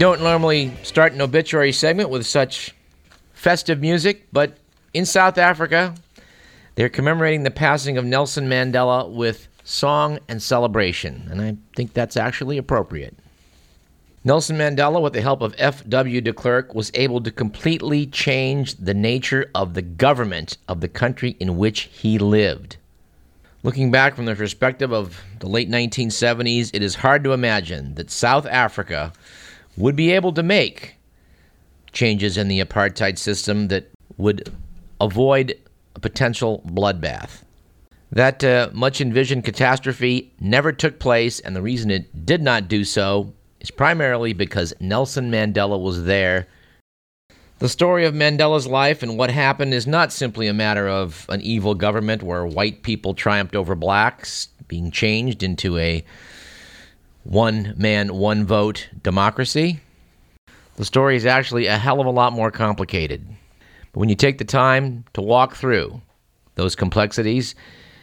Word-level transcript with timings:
Don't 0.00 0.22
normally 0.22 0.72
start 0.82 1.12
an 1.12 1.20
obituary 1.20 1.72
segment 1.72 2.08
with 2.08 2.24
such 2.24 2.74
festive 3.34 3.82
music, 3.82 4.28
but 4.32 4.56
in 4.94 5.04
South 5.04 5.36
Africa, 5.36 5.94
they're 6.74 6.88
commemorating 6.88 7.42
the 7.42 7.50
passing 7.50 7.98
of 7.98 8.06
Nelson 8.06 8.48
Mandela 8.48 9.12
with 9.12 9.46
song 9.62 10.18
and 10.26 10.42
celebration, 10.42 11.28
and 11.30 11.42
I 11.42 11.58
think 11.76 11.92
that's 11.92 12.16
actually 12.16 12.56
appropriate. 12.56 13.14
Nelson 14.24 14.56
Mandela, 14.56 15.02
with 15.02 15.12
the 15.12 15.20
help 15.20 15.42
of 15.42 15.54
F.W. 15.58 16.22
de 16.22 16.32
Klerk, 16.32 16.74
was 16.74 16.90
able 16.94 17.20
to 17.20 17.30
completely 17.30 18.06
change 18.06 18.76
the 18.76 18.94
nature 18.94 19.50
of 19.54 19.74
the 19.74 19.82
government 19.82 20.56
of 20.66 20.80
the 20.80 20.88
country 20.88 21.36
in 21.38 21.58
which 21.58 21.90
he 21.92 22.18
lived. 22.18 22.78
Looking 23.62 23.90
back 23.90 24.16
from 24.16 24.24
the 24.24 24.34
perspective 24.34 24.94
of 24.94 25.20
the 25.40 25.46
late 25.46 25.68
1970s, 25.68 26.70
it 26.72 26.82
is 26.82 26.94
hard 26.94 27.22
to 27.24 27.34
imagine 27.34 27.96
that 27.96 28.10
South 28.10 28.46
Africa 28.46 29.12
would 29.80 29.96
be 29.96 30.12
able 30.12 30.32
to 30.34 30.42
make 30.42 30.96
changes 31.92 32.36
in 32.36 32.48
the 32.48 32.62
apartheid 32.62 33.18
system 33.18 33.68
that 33.68 33.90
would 34.16 34.52
avoid 35.00 35.56
a 35.96 36.00
potential 36.00 36.62
bloodbath. 36.66 37.42
That 38.12 38.44
uh, 38.44 38.70
much 38.72 39.00
envisioned 39.00 39.44
catastrophe 39.44 40.32
never 40.40 40.72
took 40.72 40.98
place, 40.98 41.40
and 41.40 41.56
the 41.56 41.62
reason 41.62 41.90
it 41.90 42.26
did 42.26 42.42
not 42.42 42.68
do 42.68 42.84
so 42.84 43.32
is 43.60 43.70
primarily 43.70 44.32
because 44.32 44.74
Nelson 44.80 45.30
Mandela 45.30 45.80
was 45.80 46.04
there. 46.04 46.46
The 47.60 47.68
story 47.68 48.04
of 48.04 48.14
Mandela's 48.14 48.66
life 48.66 49.02
and 49.02 49.18
what 49.18 49.30
happened 49.30 49.74
is 49.74 49.86
not 49.86 50.12
simply 50.12 50.46
a 50.46 50.54
matter 50.54 50.88
of 50.88 51.26
an 51.28 51.40
evil 51.42 51.74
government 51.74 52.22
where 52.22 52.46
white 52.46 52.82
people 52.82 53.14
triumphed 53.14 53.54
over 53.54 53.74
blacks, 53.74 54.48
being 54.66 54.90
changed 54.90 55.42
into 55.42 55.78
a 55.78 56.04
one 57.30 57.74
man, 57.76 58.12
one 58.12 58.44
vote 58.44 58.88
democracy. 59.04 59.78
The 60.74 60.84
story 60.84 61.14
is 61.14 61.24
actually 61.24 61.66
a 61.66 61.78
hell 61.78 62.00
of 62.00 62.06
a 62.06 62.10
lot 62.10 62.32
more 62.32 62.50
complicated. 62.50 63.24
But 63.92 64.00
when 64.00 64.08
you 64.08 64.16
take 64.16 64.38
the 64.38 64.44
time 64.44 65.04
to 65.12 65.22
walk 65.22 65.54
through 65.54 66.02
those 66.56 66.74
complexities, 66.74 67.54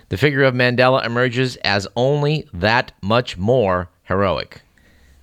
the 0.07 0.15
figure 0.15 0.43
of 0.43 0.53
Mandela 0.53 1.05
emerges 1.05 1.57
as 1.57 1.89
only 1.97 2.47
that 2.53 2.93
much 3.01 3.37
more 3.37 3.89
heroic. 4.03 4.61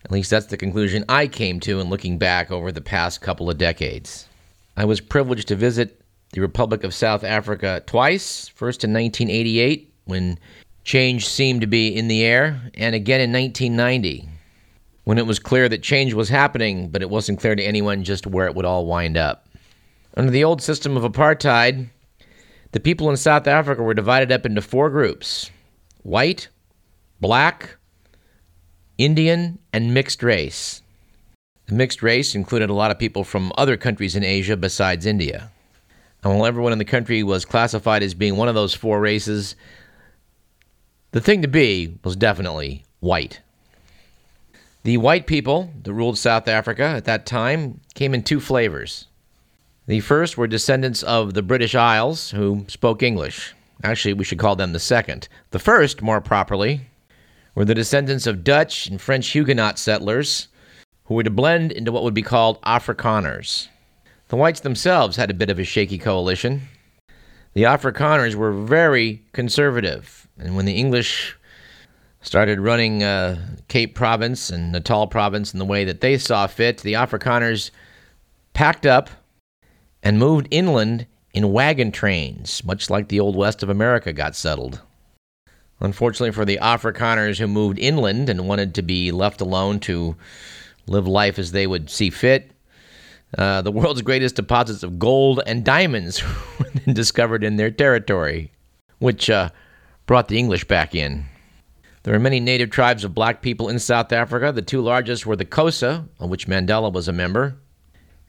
At 0.05 0.11
least 0.11 0.29
that's 0.29 0.47
the 0.47 0.59
conclusion 0.59 1.07
I 1.09 1.27
came 1.27 1.59
to 1.61 1.81
in 1.81 1.89
looking 1.89 2.19
back 2.19 2.51
over 2.51 2.71
the 2.71 2.83
past 2.83 3.23
couple 3.23 3.49
of 3.49 3.57
decades. 3.57 4.29
I 4.77 4.85
was 4.85 5.01
privileged 5.01 5.49
to 5.49 5.57
visit 5.57 6.03
the 6.33 6.43
Republic 6.43 6.85
of 6.85 6.93
South 6.93 7.25
Africa 7.25 7.83
twice, 7.87 8.49
first 8.49 8.85
in 8.85 8.93
1988 8.93 9.95
when 10.05 10.39
change 10.85 11.27
seemed 11.27 11.63
to 11.63 11.67
be 11.67 11.89
in 11.89 12.09
the 12.09 12.25
air, 12.25 12.71
and 12.75 12.95
again 12.95 13.21
in 13.21 13.33
1990 13.33 14.29
when 15.05 15.19
it 15.19 15.27
was 15.27 15.39
clear 15.39 15.69
that 15.69 15.83
change 15.83 16.15
was 16.15 16.29
happening, 16.29 16.89
but 16.89 17.03
it 17.03 17.11
wasn't 17.11 17.39
clear 17.39 17.55
to 17.55 17.63
anyone 17.63 18.05
just 18.05 18.27
where 18.27 18.47
it 18.47 18.55
would 18.55 18.65
all 18.65 18.87
wind 18.87 19.17
up. 19.17 19.47
Under 20.17 20.31
the 20.31 20.45
old 20.45 20.63
system 20.63 20.97
of 20.97 21.03
apartheid, 21.03 21.89
the 22.73 22.81
people 22.81 23.11
in 23.11 23.17
South 23.17 23.47
Africa 23.47 23.83
were 23.83 23.95
divided 23.95 24.33
up 24.33 24.47
into 24.47 24.63
four 24.63 24.91
groups 24.91 25.51
white, 26.03 26.49
black, 27.21 27.77
Indian, 28.99 29.59
and 29.73 29.95
mixed 29.95 30.23
race. 30.23 30.83
The 31.67 31.75
mixed 31.75 32.03
race 32.03 32.35
included 32.35 32.69
a 32.69 32.75
lot 32.75 32.91
of 32.91 32.99
people 32.99 33.25
from 33.25 33.53
other 33.57 33.77
countries 33.77 34.17
in 34.17 34.25
Asia 34.25 34.57
besides 34.57 35.07
India. 35.07 35.51
And 36.23 36.35
while 36.35 36.47
everyone 36.47 36.73
in 36.73 36.79
the 36.79 36.85
country 36.85 37.23
was 37.23 37.45
classified 37.45 38.03
as 38.03 38.15
being 38.15 38.37
one 38.37 38.49
of 38.49 38.55
those 38.55 38.75
four 38.75 39.01
races, 39.01 39.57
the 41.15 41.21
thing 41.21 41.43
to 41.43 41.49
be 41.49 41.97
was 42.03 42.17
definitely 42.17 42.85
white. 42.99 43.41
The 44.83 44.97
white 44.97 45.29
people 45.29 45.71
that 45.85 45.93
ruled 45.93 46.19
South 46.19 46.49
Africa 46.49 46.83
at 46.83 47.05
that 47.05 47.25
time 47.25 47.81
came 47.95 48.15
in 48.15 48.25
two 48.25 48.41
flavors. 48.41 49.07
The 49.87 50.01
first 50.01 50.37
were 50.37 50.49
descendants 50.49 51.05
of 51.05 51.35
the 51.35 51.43
British 51.43 51.77
Isles 51.77 52.33
who 52.33 52.65
spoke 52.67 53.01
English. 53.01 53.55
Actually, 53.85 54.15
we 54.15 54.25
should 54.25 54.41
call 54.41 54.57
them 54.57 54.73
the 54.73 54.81
second. 54.81 55.29
The 55.53 55.61
first, 55.61 56.03
more 56.03 56.21
properly, 56.21 56.81
were 57.55 57.65
the 57.65 57.77
descendants 57.77 58.27
of 58.27 58.43
Dutch 58.43 58.89
and 58.89 59.01
French 59.01 59.29
Huguenot 59.29 59.79
settlers 59.79 60.49
who 61.05 61.15
were 61.15 61.23
to 61.23 61.31
blend 61.31 61.71
into 61.71 61.93
what 61.93 62.03
would 62.03 62.15
be 62.15 62.23
called 62.23 62.61
Afrikaners. 62.63 63.69
The 64.31 64.37
whites 64.37 64.61
themselves 64.61 65.17
had 65.17 65.31
a 65.31 65.35
bit 65.35 65.49
of 65.49 65.61
a 65.61 65.65
shaky 65.65 65.97
coalition. 65.97 66.63
The 67.55 67.63
Afrikaners 67.63 68.35
were 68.35 68.53
very 68.53 69.23
conservative 69.33 70.25
and 70.39 70.57
when 70.57 70.65
the 70.65 70.75
English 70.75 71.37
started 72.21 72.59
running 72.59 73.03
uh, 73.03 73.39
Cape 73.69 73.95
Province 73.95 74.51
and 74.51 74.73
Natal 74.73 75.07
Province 75.07 75.53
in 75.53 75.59
the 75.59 75.65
way 75.65 75.85
that 75.85 76.01
they 76.01 76.19
saw 76.19 76.47
fit, 76.47 76.79
the 76.79 76.95
Afrikaners 76.95 77.71
packed 78.53 78.87
up 78.87 79.11
and 80.03 80.19
moved 80.19 80.49
inland 80.51 81.07
in 81.33 81.53
wagon 81.53 81.93
trains, 81.93 82.65
much 82.65 82.91
like 82.91 83.09
the 83.09 83.21
old 83.21 83.37
west 83.37 83.63
of 83.63 83.69
America 83.69 84.13
got 84.13 84.35
settled. 84.35 84.81
Unfortunately 85.81 86.33
for 86.33 86.45
the 86.45 86.59
Afrikaners 86.63 87.39
who 87.39 87.47
moved 87.47 87.79
inland 87.79 88.29
and 88.29 88.49
wanted 88.49 88.75
to 88.75 88.83
be 88.83 89.13
left 89.13 89.41
alone 89.41 89.81
to 89.81 90.17
live 90.87 91.07
life 91.07 91.39
as 91.39 91.53
they 91.53 91.67
would 91.67 91.91
see 91.91 92.11
fit, 92.11 92.51
uh, 93.39 93.63
the 93.63 93.73
world's 93.73 94.03
greatest 94.03 94.37
deposits 94.37 94.83
of 94.83 94.99
gold 94.99 95.41
and 95.47 95.65
diamonds 95.65 96.23
were 96.59 96.71
then 96.73 96.95
discovered 96.95 97.45
in 97.45 97.57
their 97.57 97.71
territory, 97.71 98.53
which 98.99 99.31
uh, 99.31 99.51
brought 100.07 100.29
the 100.29 100.39
English 100.39 100.65
back 100.65 100.95
in. 100.95 101.27
There 102.05 102.15
are 102.15 102.21
many 102.21 102.39
native 102.39 102.71
tribes 102.71 103.03
of 103.03 103.15
black 103.15 103.41
people 103.41 103.69
in 103.69 103.79
South 103.79 104.13
Africa. 104.13 104.53
The 104.53 104.61
two 104.63 104.83
largest 104.83 105.25
were 105.25 105.37
the 105.37 105.47
Xhosa, 105.47 106.07
of 106.21 106.29
which 106.29 106.47
Mandela 106.47 106.93
was 106.93 107.09
a 107.09 107.13
member, 107.13 107.57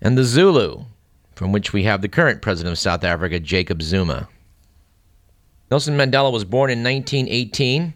and 0.01 0.17
the 0.17 0.23
Zulu, 0.23 0.85
from 1.35 1.51
which 1.51 1.73
we 1.73 1.83
have 1.83 2.01
the 2.01 2.07
current 2.07 2.41
president 2.41 2.71
of 2.71 2.79
South 2.79 3.03
Africa, 3.03 3.39
Jacob 3.39 3.81
Zuma. 3.81 4.29
Nelson 5.69 5.97
Mandela 5.97 6.31
was 6.31 6.45
born 6.45 6.69
in 6.69 6.83
1918, 6.83 7.93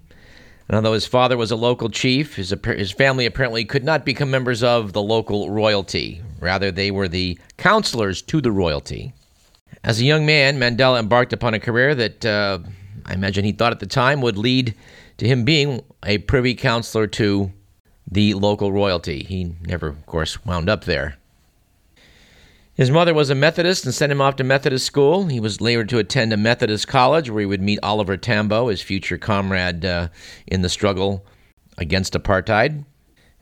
and 0.69 0.75
although 0.75 0.93
his 0.93 1.07
father 1.07 1.35
was 1.35 1.49
a 1.49 1.55
local 1.55 1.89
chief, 1.89 2.35
his, 2.35 2.53
his 2.63 2.91
family 2.91 3.25
apparently 3.25 3.65
could 3.65 3.83
not 3.83 4.05
become 4.05 4.29
members 4.29 4.61
of 4.61 4.93
the 4.93 5.01
local 5.01 5.49
royalty. 5.49 6.21
Rather, 6.39 6.71
they 6.71 6.91
were 6.91 7.07
the 7.07 7.39
counselors 7.57 8.21
to 8.21 8.39
the 8.39 8.51
royalty. 8.51 9.11
As 9.83 9.99
a 9.99 10.05
young 10.05 10.27
man, 10.27 10.59
Mandela 10.59 10.99
embarked 10.99 11.33
upon 11.33 11.55
a 11.55 11.59
career 11.59 11.95
that 11.95 12.23
uh, 12.23 12.59
I 13.03 13.13
imagine 13.13 13.45
he 13.45 13.51
thought 13.51 13.71
at 13.71 13.79
the 13.79 13.87
time 13.87 14.21
would 14.21 14.37
lead 14.37 14.75
to 15.17 15.27
him 15.27 15.43
being 15.43 15.81
a 16.05 16.19
privy 16.19 16.53
counselor 16.53 17.07
to 17.07 17.51
the 18.11 18.35
local 18.35 18.71
royalty. 18.71 19.23
He 19.23 19.55
never, 19.61 19.87
of 19.87 20.05
course, 20.05 20.45
wound 20.45 20.69
up 20.69 20.83
there. 20.83 21.17
His 22.79 22.91
mother 22.91 23.13
was 23.13 23.29
a 23.29 23.35
Methodist 23.35 23.83
and 23.83 23.93
sent 23.93 24.09
him 24.09 24.21
off 24.21 24.37
to 24.37 24.43
Methodist 24.45 24.85
school. 24.85 25.25
He 25.25 25.41
was 25.41 25.59
later 25.59 25.83
to 25.83 25.97
attend 25.97 26.31
a 26.31 26.37
Methodist 26.37 26.87
college 26.87 27.29
where 27.29 27.41
he 27.41 27.45
would 27.45 27.61
meet 27.61 27.79
Oliver 27.83 28.15
Tambo, 28.15 28.69
his 28.69 28.81
future 28.81 29.17
comrade 29.17 29.83
uh, 29.83 30.07
in 30.47 30.61
the 30.61 30.69
struggle 30.69 31.25
against 31.77 32.13
apartheid. 32.13 32.85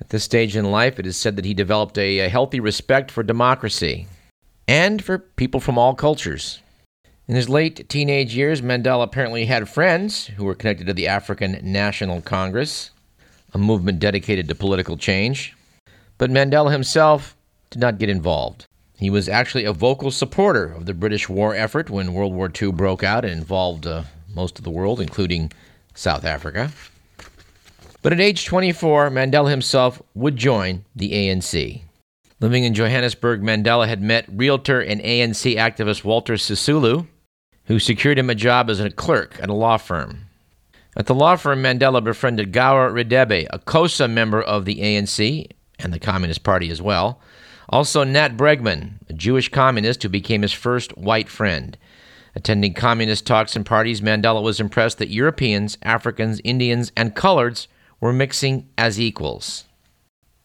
At 0.02 0.10
this 0.10 0.24
stage 0.24 0.56
in 0.56 0.72
life, 0.72 0.98
it 0.98 1.06
is 1.06 1.18
said 1.18 1.36
that 1.36 1.46
he 1.46 1.54
developed 1.54 2.00
a, 2.00 2.18
a 2.18 2.30
healthy 2.30 2.60
respect 2.60 3.12
for 3.12 3.22
democracy 3.22 4.08
and 4.68 5.04
for 5.04 5.20
people 5.20 5.60
from 5.60 5.78
all 5.78 5.94
cultures. 5.94 6.64
In 7.28 7.36
his 7.36 7.48
late 7.48 7.88
teenage 7.90 8.36
years, 8.36 8.64
Mandela 8.64 9.04
apparently 9.04 9.46
had 9.46 9.70
friends 9.70 10.26
who 10.26 10.46
were 10.46 10.56
connected 10.56 10.88
to 10.88 10.96
the 10.96 11.08
African 11.08 11.60
National 11.62 12.22
Congress, 12.22 12.90
a 13.54 13.60
movement 13.60 14.00
dedicated 14.00 14.48
to 14.48 14.56
political 14.56 14.98
change. 14.98 15.56
But 16.18 16.32
Mandela 16.32 16.72
himself 16.72 17.38
did 17.70 17.80
not 17.80 18.00
get 18.00 18.10
involved. 18.10 18.67
He 18.98 19.10
was 19.12 19.30
actually 19.30 19.66
a 19.66 19.74
vocal 19.74 20.10
supporter 20.10 20.66
of 20.66 20.88
the 20.88 20.94
British 20.94 21.30
war 21.30 21.56
effort 21.56 21.90
when 21.90 22.14
World 22.14 22.34
War 22.34 22.52
II 22.62 22.72
broke 22.72 23.04
out 23.04 23.24
and 23.24 23.34
involved 23.34 23.86
uh, 23.86 24.04
most 24.34 24.58
of 24.58 24.64
the 24.64 24.72
world, 24.72 25.00
including 25.00 25.52
South 25.94 26.26
Africa. 26.26 26.72
But 28.02 28.14
at 28.14 28.20
age 28.20 28.46
24, 28.46 29.10
Mandela 29.12 29.50
himself 29.50 30.02
would 30.16 30.36
join 30.36 30.84
the 30.96 31.12
ANC. 31.12 31.82
Living 32.40 32.64
in 32.64 32.74
Johannesburg, 32.74 33.42
Mandela 33.42 33.88
had 33.88 34.02
met 34.02 34.26
realtor 34.32 34.80
and 34.80 35.02
ANC 35.02 35.56
activist 35.56 36.04
Walter 36.04 36.34
Sisulu, 36.34 37.08
who 37.66 37.80
secured 37.80 38.18
him 38.18 38.30
a 38.30 38.36
job 38.36 38.70
as 38.70 38.80
a 38.80 38.90
clerk 38.90 39.38
at 39.42 39.50
a 39.50 39.54
law 39.54 39.78
firm. 39.78 40.28
At 40.96 41.06
the 41.06 41.16
law 41.16 41.36
firm, 41.36 41.62
Mandela 41.62 42.04
befriended 42.04 42.52
Gaur 42.52 42.92
Radebe, 42.92 43.48
a 43.52 43.60
Xhosa 43.60 44.10
member 44.10 44.42
of 44.42 44.66
the 44.66 44.78
ANC 44.78 45.48
and 45.78 45.94
the 45.94 46.00
Communist 46.00 46.44
Party 46.44 46.72
as 46.72 46.82
well. 46.82 47.22
Also, 47.70 48.04
Nat 48.04 48.38
Bregman, 48.38 48.94
a 49.10 49.14
Jewish 49.14 49.50
communist 49.50 50.04
who 50.04 50.10
became 50.10 50.42
his 50.42 50.54
first 50.54 50.98
white 50.98 51.28
friend. 51.28 51.78
Attending 52.36 52.74
communist 52.74 53.26
talks 53.26 53.56
and 53.56 53.66
parties, 53.66 54.00
Mandela 54.00 54.42
was 54.42 54.60
impressed 54.60 55.00
that 55.00 55.10
Europeans, 55.10 55.78
Africans, 55.82 56.40
Indians, 56.44 56.92
and 56.96 57.16
coloreds 57.16 57.68
were 58.00 58.14
mixing 58.14 58.70
as 58.78 59.00
equals. 59.00 59.66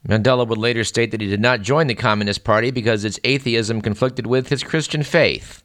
Mandela 0.08 0.46
would 0.48 0.58
later 0.58 0.82
state 0.84 1.10
that 1.12 1.20
he 1.20 1.28
did 1.28 1.40
not 1.40 1.60
join 1.62 1.86
the 1.86 1.94
Communist 1.94 2.42
Party 2.42 2.70
because 2.70 3.04
its 3.04 3.20
atheism 3.22 3.80
conflicted 3.80 4.26
with 4.26 4.48
his 4.48 4.64
Christian 4.64 5.02
faith 5.02 5.62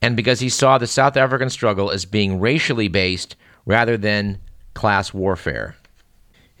and 0.00 0.16
because 0.16 0.40
he 0.40 0.48
saw 0.48 0.78
the 0.78 0.86
South 0.88 1.16
African 1.16 1.48
struggle 1.48 1.90
as 1.90 2.04
being 2.04 2.40
racially 2.40 2.88
based 2.88 3.36
rather 3.64 3.96
than 3.96 4.38
class 4.74 5.14
warfare. 5.14 5.76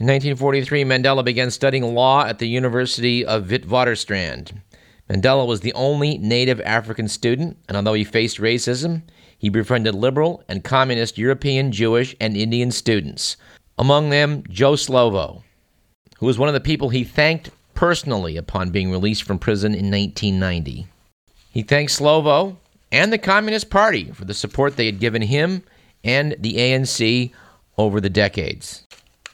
In 0.02 0.08
1943, 0.08 0.82
Mandela 0.82 1.24
began 1.24 1.52
studying 1.52 1.94
law 1.94 2.24
at 2.26 2.40
the 2.40 2.48
University 2.48 3.24
of 3.24 3.44
Witwatersrand. 3.44 4.60
Mandela 5.08 5.46
was 5.46 5.60
the 5.60 5.72
only 5.74 6.18
native 6.18 6.60
African 6.62 7.06
student, 7.06 7.56
and 7.68 7.76
although 7.76 7.92
he 7.92 8.02
faced 8.02 8.38
racism, 8.38 9.02
he 9.38 9.48
befriended 9.48 9.94
liberal 9.94 10.42
and 10.48 10.64
communist 10.64 11.18
European, 11.18 11.70
Jewish, 11.70 12.16
and 12.20 12.36
Indian 12.36 12.72
students, 12.72 13.36
among 13.78 14.10
them 14.10 14.42
Joe 14.48 14.72
Slovo, 14.72 15.44
who 16.18 16.26
was 16.26 16.36
one 16.36 16.48
of 16.48 16.54
the 16.54 16.60
people 16.60 16.88
he 16.88 17.04
thanked 17.04 17.50
personally 17.74 18.36
upon 18.36 18.70
being 18.70 18.90
released 18.90 19.22
from 19.22 19.38
prison 19.38 19.72
in 19.72 19.88
1990. 19.88 20.88
He 21.52 21.62
thanked 21.62 21.92
Slovo 21.92 22.56
and 22.90 23.12
the 23.12 23.18
Communist 23.18 23.70
Party 23.70 24.10
for 24.10 24.24
the 24.24 24.34
support 24.34 24.74
they 24.74 24.86
had 24.86 24.98
given 24.98 25.22
him 25.22 25.62
and 26.02 26.34
the 26.40 26.54
ANC 26.54 27.30
over 27.78 28.00
the 28.00 28.10
decades. 28.10 28.84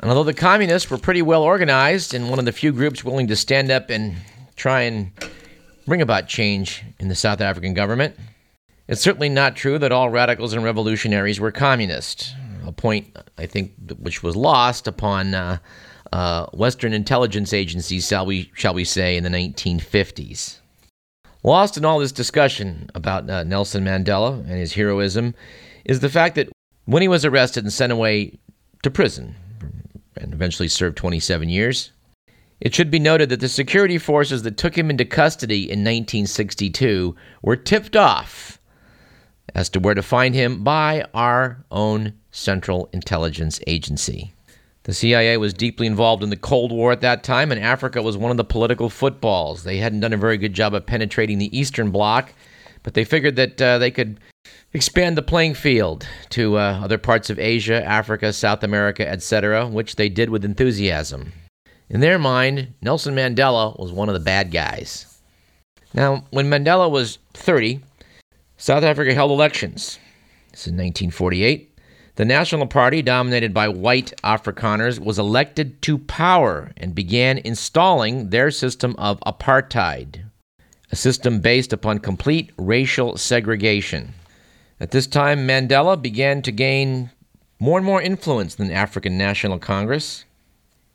And 0.00 0.10
although 0.10 0.24
the 0.24 0.34
communists 0.34 0.90
were 0.90 0.98
pretty 0.98 1.22
well 1.22 1.42
organized 1.42 2.14
and 2.14 2.30
one 2.30 2.38
of 2.38 2.44
the 2.44 2.52
few 2.52 2.72
groups 2.72 3.02
willing 3.02 3.26
to 3.28 3.36
stand 3.36 3.70
up 3.70 3.90
and 3.90 4.16
try 4.54 4.82
and 4.82 5.10
bring 5.86 6.02
about 6.02 6.28
change 6.28 6.84
in 7.00 7.08
the 7.08 7.14
South 7.14 7.40
African 7.40 7.74
government, 7.74 8.16
it's 8.86 9.00
certainly 9.00 9.28
not 9.28 9.56
true 9.56 9.78
that 9.78 9.90
all 9.92 10.08
radicals 10.08 10.52
and 10.52 10.62
revolutionaries 10.62 11.40
were 11.40 11.50
communist, 11.50 12.32
a 12.64 12.72
point 12.72 13.16
I 13.36 13.46
think 13.46 13.72
which 13.98 14.22
was 14.22 14.36
lost 14.36 14.86
upon 14.86 15.34
uh, 15.34 15.58
uh, 16.12 16.46
Western 16.52 16.92
intelligence 16.92 17.52
agencies, 17.52 18.06
shall 18.06 18.24
we, 18.24 18.50
shall 18.54 18.74
we 18.74 18.84
say, 18.84 19.16
in 19.16 19.24
the 19.24 19.30
1950s. 19.30 20.58
Lost 21.42 21.76
in 21.76 21.84
all 21.84 21.98
this 21.98 22.12
discussion 22.12 22.88
about 22.94 23.28
uh, 23.28 23.42
Nelson 23.44 23.84
Mandela 23.84 24.40
and 24.40 24.50
his 24.50 24.74
heroism 24.74 25.34
is 25.84 26.00
the 26.00 26.08
fact 26.08 26.34
that 26.36 26.48
when 26.84 27.02
he 27.02 27.08
was 27.08 27.24
arrested 27.24 27.64
and 27.64 27.72
sent 27.72 27.92
away 27.92 28.38
to 28.82 28.90
prison 28.90 29.34
and 30.20 30.32
eventually 30.32 30.68
served 30.68 30.96
27 30.96 31.48
years, 31.48 31.92
it 32.60 32.74
should 32.74 32.90
be 32.90 32.98
noted 32.98 33.28
that 33.28 33.40
the 33.40 33.48
security 33.48 33.98
forces 33.98 34.42
that 34.42 34.56
took 34.56 34.76
him 34.76 34.90
into 34.90 35.04
custody 35.04 35.62
in 35.62 35.80
1962 35.80 37.14
were 37.42 37.56
tipped 37.56 37.96
off 37.96 38.58
as 39.54 39.68
to 39.70 39.80
where 39.80 39.94
to 39.94 40.02
find 40.02 40.34
him 40.34 40.62
by 40.64 41.04
our 41.14 41.64
own 41.70 42.14
Central 42.30 42.88
Intelligence 42.92 43.60
Agency. 43.66 44.32
The 44.84 44.94
CIA 44.94 45.36
was 45.36 45.52
deeply 45.52 45.86
involved 45.86 46.22
in 46.22 46.30
the 46.30 46.36
Cold 46.36 46.72
War 46.72 46.92
at 46.92 47.02
that 47.02 47.22
time, 47.22 47.52
and 47.52 47.60
Africa 47.60 48.00
was 48.02 48.16
one 48.16 48.30
of 48.30 48.36
the 48.36 48.44
political 48.44 48.88
footballs. 48.88 49.62
They 49.62 49.76
hadn't 49.76 50.00
done 50.00 50.12
a 50.12 50.18
very 50.18 50.38
good 50.38 50.54
job 50.54 50.74
of 50.74 50.86
penetrating 50.86 51.38
the 51.38 51.56
Eastern 51.56 51.90
Bloc, 51.90 52.32
but 52.82 52.94
they 52.94 53.04
figured 53.04 53.36
that 53.36 53.60
uh, 53.60 53.78
they 53.78 53.90
could 53.90 54.18
expand 54.72 55.16
the 55.16 55.22
playing 55.22 55.54
field 55.54 56.06
to 56.30 56.58
uh, 56.58 56.80
other 56.82 56.98
parts 56.98 57.30
of 57.30 57.38
Asia, 57.38 57.84
Africa, 57.84 58.32
South 58.32 58.62
America, 58.62 59.08
etc., 59.08 59.66
which 59.66 59.96
they 59.96 60.08
did 60.08 60.30
with 60.30 60.44
enthusiasm. 60.44 61.32
In 61.88 62.00
their 62.00 62.18
mind, 62.18 62.74
Nelson 62.82 63.14
Mandela 63.14 63.78
was 63.78 63.92
one 63.92 64.08
of 64.08 64.14
the 64.14 64.20
bad 64.20 64.50
guys. 64.52 65.20
Now, 65.94 66.24
when 66.30 66.50
Mandela 66.50 66.90
was 66.90 67.18
30, 67.32 67.80
South 68.58 68.82
Africa 68.84 69.14
held 69.14 69.30
elections. 69.30 69.98
This 70.52 70.66
is 70.66 70.72
1948. 70.72 71.68
The 72.16 72.24
National 72.24 72.66
Party, 72.66 73.00
dominated 73.00 73.54
by 73.54 73.68
white 73.68 74.12
Afrikaners, 74.24 74.98
was 74.98 75.20
elected 75.20 75.80
to 75.82 75.98
power 75.98 76.72
and 76.76 76.94
began 76.94 77.38
installing 77.38 78.30
their 78.30 78.50
system 78.50 78.96
of 78.98 79.20
apartheid, 79.20 80.24
a 80.90 80.96
system 80.96 81.40
based 81.40 81.72
upon 81.72 82.00
complete 82.00 82.50
racial 82.58 83.16
segregation. 83.16 84.14
At 84.80 84.92
this 84.92 85.08
time, 85.08 85.46
Mandela 85.46 86.00
began 86.00 86.40
to 86.42 86.52
gain 86.52 87.10
more 87.58 87.78
and 87.78 87.86
more 87.86 88.00
influence 88.00 88.56
in 88.56 88.68
the 88.68 88.74
African 88.74 89.18
National 89.18 89.58
Congress. 89.58 90.24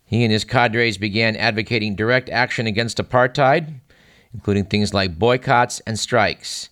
He 0.06 0.24
and 0.24 0.32
his 0.32 0.46
cadres 0.46 0.98
began 0.98 1.36
advocating 1.36 1.96
direct 1.96 2.30
action 2.30 2.66
against 2.66 2.98
apartheid, 2.98 3.74
including 4.34 4.66
things 4.66 4.94
like 4.94 5.20
boycotts 5.20 5.82
and 5.82 6.00
strikes. 6.00 6.70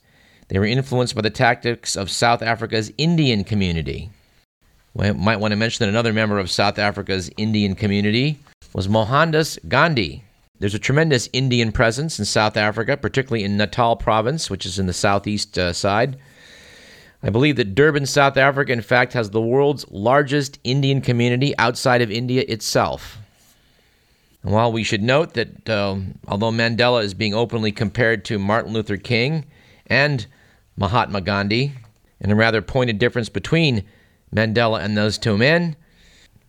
They 0.47 0.59
were 0.59 0.65
influenced 0.65 1.15
by 1.15 1.21
the 1.21 1.29
tactics 1.29 1.95
of 1.97 2.09
South 2.09 2.41
Africa's 2.41 2.93
Indian 2.97 3.43
community. 3.43 4.09
We 4.93 5.11
might 5.11 5.39
want 5.39 5.51
to 5.51 5.57
mention 5.57 5.83
that 5.85 5.89
another 5.89 6.13
member 6.13 6.39
of 6.39 6.51
South 6.51 6.77
Africa's 6.77 7.29
Indian 7.37 7.75
community 7.75 8.39
was 8.73 8.87
Mohandas 8.87 9.59
Gandhi. 9.67 10.23
There's 10.59 10.75
a 10.75 10.79
tremendous 10.79 11.27
Indian 11.33 11.71
presence 11.71 12.19
in 12.19 12.25
South 12.25 12.55
Africa, 12.55 12.95
particularly 12.95 13.43
in 13.43 13.57
Natal 13.57 13.95
province, 13.95 14.49
which 14.49 14.65
is 14.65 14.79
in 14.79 14.85
the 14.85 14.93
southeast 14.93 15.57
uh, 15.57 15.73
side. 15.73 16.17
I 17.23 17.29
believe 17.29 17.55
that 17.57 17.75
Durban, 17.75 18.05
South 18.05 18.35
Africa, 18.37 18.71
in 18.71 18.81
fact, 18.81 19.13
has 19.13 19.29
the 19.29 19.41
world's 19.41 19.85
largest 19.91 20.59
Indian 20.63 21.01
community 21.01 21.55
outside 21.57 22.01
of 22.01 22.09
India 22.09 22.43
itself. 22.47 23.19
And 24.43 24.51
while 24.51 24.71
we 24.71 24.83
should 24.83 25.03
note 25.03 25.35
that 25.35 25.69
uh, 25.69 25.97
although 26.27 26.51
Mandela 26.51 27.03
is 27.03 27.13
being 27.13 27.35
openly 27.35 27.71
compared 27.71 28.25
to 28.25 28.39
Martin 28.39 28.73
Luther 28.73 28.97
King 28.97 29.45
and 29.85 30.25
Mahatma 30.77 31.21
Gandhi, 31.21 31.73
and 32.21 32.31
a 32.31 32.35
rather 32.35 32.61
pointed 32.61 32.99
difference 32.99 33.29
between 33.29 33.83
Mandela 34.33 34.81
and 34.81 34.95
those 34.95 35.17
two 35.17 35.37
men. 35.37 35.75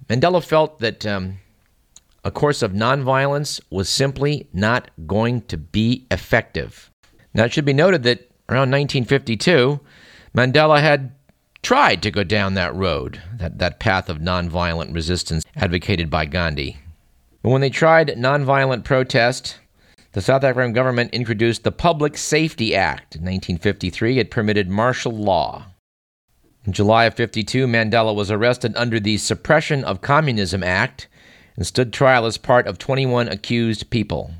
Mandela 0.09 0.45
felt 0.45 0.79
that 0.81 1.05
um, 1.07 1.39
a 2.25 2.31
course 2.31 2.63
of 2.63 2.73
nonviolence 2.73 3.61
was 3.71 3.89
simply 3.89 4.49
not 4.53 4.91
going 5.07 5.41
to 5.43 5.57
be 5.57 6.07
effective. 6.11 6.91
Now, 7.35 7.45
it 7.45 7.53
should 7.53 7.65
be 7.65 7.73
noted 7.73 8.03
that 8.03 8.31
around 8.49 8.71
1952, 8.71 9.81
Mandela 10.35 10.81
had 10.81 11.13
tried 11.63 12.03
to 12.03 12.11
go 12.11 12.25
down 12.25 12.55
that 12.55 12.75
road, 12.75 13.21
that, 13.37 13.59
that 13.59 13.79
path 13.79 14.09
of 14.09 14.19
nonviolent 14.19 14.95
resistance 14.95 15.45
advocated 15.55 16.09
by 16.09 16.25
Gandhi. 16.25 16.79
But 17.43 17.51
when 17.51 17.61
they 17.61 17.71
tried 17.71 18.09
nonviolent 18.09 18.85
protest, 18.85 19.59
the 20.13 20.21
South 20.21 20.45
African 20.45 20.73
government 20.73 21.13
introduced 21.13 21.65
the 21.65 21.73
Public 21.73 22.17
Safety 22.17 22.75
Act 22.75 23.15
in 23.15 23.23
1953. 23.23 24.19
It 24.19 24.31
permitted 24.31 24.69
martial 24.69 25.13
law. 25.13 25.67
In 26.65 26.73
July 26.73 27.05
of 27.05 27.15
52, 27.15 27.67
Mandela 27.67 28.15
was 28.15 28.31
arrested 28.31 28.73
under 28.77 29.01
the 29.01 29.17
Suppression 29.19 29.85
of 29.85 30.01
Communism 30.01 30.63
Act 30.63 31.09
and 31.57 31.67
stood 31.67 31.93
trial 31.93 32.25
as 32.25 32.39
part 32.39 32.67
of 32.67 32.79
21 32.79 33.29
accused 33.29 33.91
people. 33.91 34.33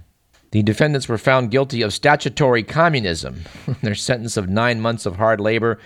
The 0.53 0.63
defendants 0.63 1.09
were 1.09 1.19
found 1.19 1.51
guilty 1.51 1.81
of 1.81 1.95
statutory 1.95 2.63
communism. 2.63 3.45
Their 3.83 3.95
sentence 3.95 4.37
of 4.37 4.51
nine 4.51 4.81
months 4.81 5.07
of 5.07 5.17
hard 5.17 5.41
labor 5.41 5.79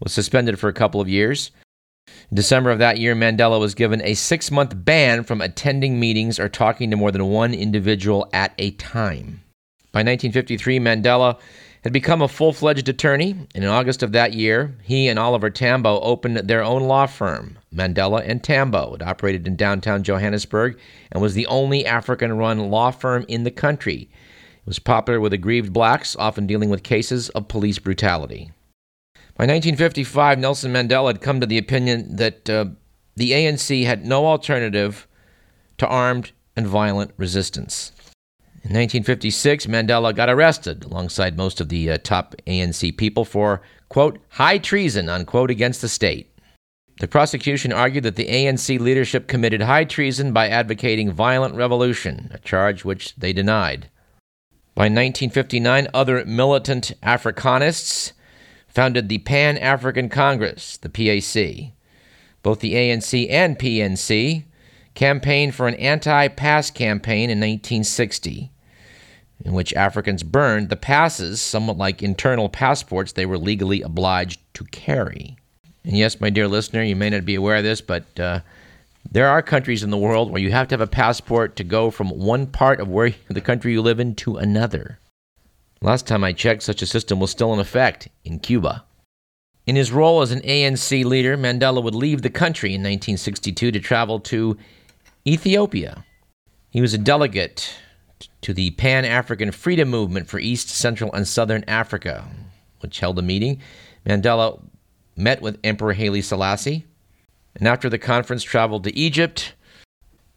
was 0.00 0.12
suspended 0.12 0.58
for 0.58 0.68
a 0.68 0.74
couple 0.74 1.00
of 1.00 1.08
years. 1.08 1.50
In 2.30 2.36
December 2.36 2.70
of 2.70 2.78
that 2.78 2.98
year, 2.98 3.14
Mandela 3.14 3.60
was 3.60 3.74
given 3.74 4.00
a 4.02 4.14
six 4.14 4.50
month 4.50 4.72
ban 4.74 5.24
from 5.24 5.42
attending 5.42 6.00
meetings 6.00 6.40
or 6.40 6.48
talking 6.48 6.90
to 6.90 6.96
more 6.96 7.12
than 7.12 7.26
one 7.26 7.52
individual 7.52 8.28
at 8.32 8.54
a 8.58 8.72
time. 8.72 9.42
By 9.92 10.00
1953, 10.00 10.80
Mandela 10.80 11.38
had 11.84 11.92
become 11.92 12.22
a 12.22 12.28
full 12.28 12.54
fledged 12.54 12.88
attorney, 12.88 13.32
and 13.54 13.62
in 13.62 13.66
August 13.66 14.02
of 14.02 14.12
that 14.12 14.32
year, 14.32 14.74
he 14.82 15.06
and 15.06 15.18
Oliver 15.18 15.50
Tambo 15.50 16.00
opened 16.00 16.38
their 16.38 16.64
own 16.64 16.84
law 16.84 17.04
firm, 17.04 17.58
Mandela 17.72 18.26
and 18.26 18.42
Tambo. 18.42 18.94
It 18.94 19.02
operated 19.02 19.46
in 19.46 19.54
downtown 19.54 20.02
Johannesburg 20.02 20.78
and 21.12 21.20
was 21.20 21.34
the 21.34 21.46
only 21.46 21.84
African 21.84 22.38
run 22.38 22.70
law 22.70 22.90
firm 22.90 23.26
in 23.28 23.44
the 23.44 23.50
country. 23.50 24.08
It 24.56 24.66
was 24.66 24.78
popular 24.78 25.20
with 25.20 25.34
aggrieved 25.34 25.74
blacks, 25.74 26.16
often 26.16 26.46
dealing 26.46 26.70
with 26.70 26.82
cases 26.82 27.28
of 27.30 27.48
police 27.48 27.78
brutality. 27.78 28.50
By 29.36 29.44
1955, 29.44 30.38
Nelson 30.38 30.72
Mandela 30.72 31.08
had 31.08 31.20
come 31.20 31.38
to 31.40 31.46
the 31.46 31.58
opinion 31.58 32.16
that 32.16 32.48
uh, 32.48 32.66
the 33.14 33.32
ANC 33.32 33.84
had 33.84 34.06
no 34.06 34.24
alternative 34.24 35.06
to 35.76 35.86
armed 35.86 36.32
and 36.56 36.66
violent 36.66 37.10
resistance. 37.18 37.92
In 38.64 38.70
1956, 38.70 39.66
Mandela 39.66 40.16
got 40.16 40.30
arrested 40.30 40.84
alongside 40.84 41.36
most 41.36 41.60
of 41.60 41.68
the 41.68 41.90
uh, 41.90 41.98
top 42.02 42.34
ANC 42.46 42.96
people 42.96 43.26
for, 43.26 43.60
quote, 43.90 44.18
high 44.30 44.56
treason, 44.56 45.10
unquote, 45.10 45.50
against 45.50 45.82
the 45.82 45.88
state. 45.88 46.34
The 46.98 47.06
prosecution 47.06 47.74
argued 47.74 48.04
that 48.04 48.16
the 48.16 48.26
ANC 48.26 48.80
leadership 48.80 49.28
committed 49.28 49.60
high 49.60 49.84
treason 49.84 50.32
by 50.32 50.48
advocating 50.48 51.12
violent 51.12 51.54
revolution, 51.56 52.30
a 52.32 52.38
charge 52.38 52.86
which 52.86 53.14
they 53.16 53.34
denied. 53.34 53.90
By 54.74 54.84
1959, 54.84 55.88
other 55.92 56.24
militant 56.24 56.92
Africanists 57.02 58.12
founded 58.66 59.10
the 59.10 59.18
Pan 59.18 59.58
African 59.58 60.08
Congress, 60.08 60.78
the 60.78 60.88
PAC. 60.88 61.74
Both 62.42 62.60
the 62.60 62.72
ANC 62.72 63.28
and 63.28 63.58
PNC 63.58 64.44
campaigned 64.94 65.54
for 65.54 65.68
an 65.68 65.74
anti 65.74 66.28
pass 66.28 66.70
campaign 66.70 67.28
in 67.28 67.38
1960 67.38 68.52
in 69.44 69.52
which 69.52 69.74
Africans 69.74 70.22
burned 70.22 70.70
the 70.70 70.76
passes, 70.76 71.40
somewhat 71.40 71.76
like 71.76 72.02
internal 72.02 72.48
passports 72.48 73.12
they 73.12 73.26
were 73.26 73.38
legally 73.38 73.82
obliged 73.82 74.40
to 74.54 74.64
carry. 74.64 75.36
And 75.84 75.96
yes, 75.96 76.20
my 76.20 76.30
dear 76.30 76.48
listener, 76.48 76.82
you 76.82 76.96
may 76.96 77.10
not 77.10 77.26
be 77.26 77.34
aware 77.34 77.56
of 77.56 77.64
this, 77.64 77.82
but 77.82 78.18
uh, 78.18 78.40
there 79.10 79.28
are 79.28 79.42
countries 79.42 79.82
in 79.82 79.90
the 79.90 79.98
world 79.98 80.30
where 80.30 80.40
you 80.40 80.50
have 80.50 80.68
to 80.68 80.72
have 80.72 80.80
a 80.80 80.86
passport 80.86 81.56
to 81.56 81.64
go 81.64 81.90
from 81.90 82.08
one 82.08 82.46
part 82.46 82.80
of 82.80 82.88
where 82.88 83.14
the 83.28 83.42
country 83.42 83.72
you 83.72 83.82
live 83.82 84.00
in 84.00 84.14
to 84.16 84.38
another. 84.38 84.98
Last 85.82 86.06
time 86.06 86.24
I 86.24 86.32
checked, 86.32 86.62
such 86.62 86.80
a 86.80 86.86
system 86.86 87.20
was 87.20 87.30
still 87.30 87.52
in 87.52 87.60
effect 87.60 88.08
in 88.24 88.38
Cuba. 88.38 88.84
In 89.66 89.76
his 89.76 89.92
role 89.92 90.22
as 90.22 90.30
an 90.30 90.40
ANC 90.40 91.04
leader, 91.04 91.36
Mandela 91.36 91.82
would 91.82 91.94
leave 91.94 92.22
the 92.22 92.30
country 92.30 92.70
in 92.70 92.80
1962 92.80 93.72
to 93.72 93.80
travel 93.80 94.20
to 94.20 94.56
Ethiopia. 95.26 96.04
He 96.70 96.80
was 96.80 96.94
a 96.94 96.98
delegate 96.98 97.74
to 98.44 98.52
the 98.52 98.72
Pan 98.72 99.06
African 99.06 99.50
Freedom 99.50 99.88
Movement 99.88 100.28
for 100.28 100.38
East, 100.38 100.68
Central, 100.68 101.10
and 101.14 101.26
Southern 101.26 101.64
Africa, 101.66 102.26
which 102.80 103.00
held 103.00 103.18
a 103.18 103.22
meeting. 103.22 103.58
Mandela 104.06 104.62
met 105.16 105.40
with 105.40 105.58
Emperor 105.64 105.94
Haile 105.94 106.20
Selassie, 106.20 106.84
and 107.54 107.66
after 107.66 107.88
the 107.88 107.98
conference, 107.98 108.42
traveled 108.42 108.84
to 108.84 108.94
Egypt, 108.94 109.54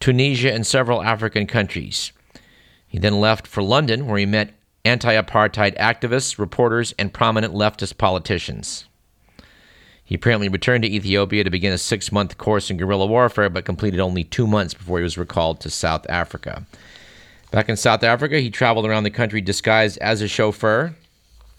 Tunisia, 0.00 0.50
and 0.50 0.66
several 0.66 1.02
African 1.02 1.46
countries. 1.46 2.12
He 2.86 2.98
then 2.98 3.20
left 3.20 3.46
for 3.46 3.62
London, 3.62 4.06
where 4.06 4.18
he 4.18 4.24
met 4.24 4.54
anti 4.86 5.12
apartheid 5.12 5.76
activists, 5.76 6.38
reporters, 6.38 6.94
and 6.98 7.12
prominent 7.12 7.52
leftist 7.52 7.98
politicians. 7.98 8.86
He 10.02 10.14
apparently 10.14 10.48
returned 10.48 10.84
to 10.84 10.90
Ethiopia 10.90 11.44
to 11.44 11.50
begin 11.50 11.74
a 11.74 11.78
six 11.78 12.10
month 12.10 12.38
course 12.38 12.70
in 12.70 12.78
guerrilla 12.78 13.04
warfare, 13.04 13.50
but 13.50 13.66
completed 13.66 14.00
only 14.00 14.24
two 14.24 14.46
months 14.46 14.72
before 14.72 14.96
he 14.96 15.04
was 15.04 15.18
recalled 15.18 15.60
to 15.60 15.68
South 15.68 16.06
Africa. 16.08 16.64
Back 17.50 17.68
in 17.68 17.76
South 17.76 18.02
Africa, 18.02 18.40
he 18.40 18.50
traveled 18.50 18.86
around 18.86 19.04
the 19.04 19.10
country 19.10 19.40
disguised 19.40 19.98
as 19.98 20.20
a 20.20 20.28
chauffeur. 20.28 20.94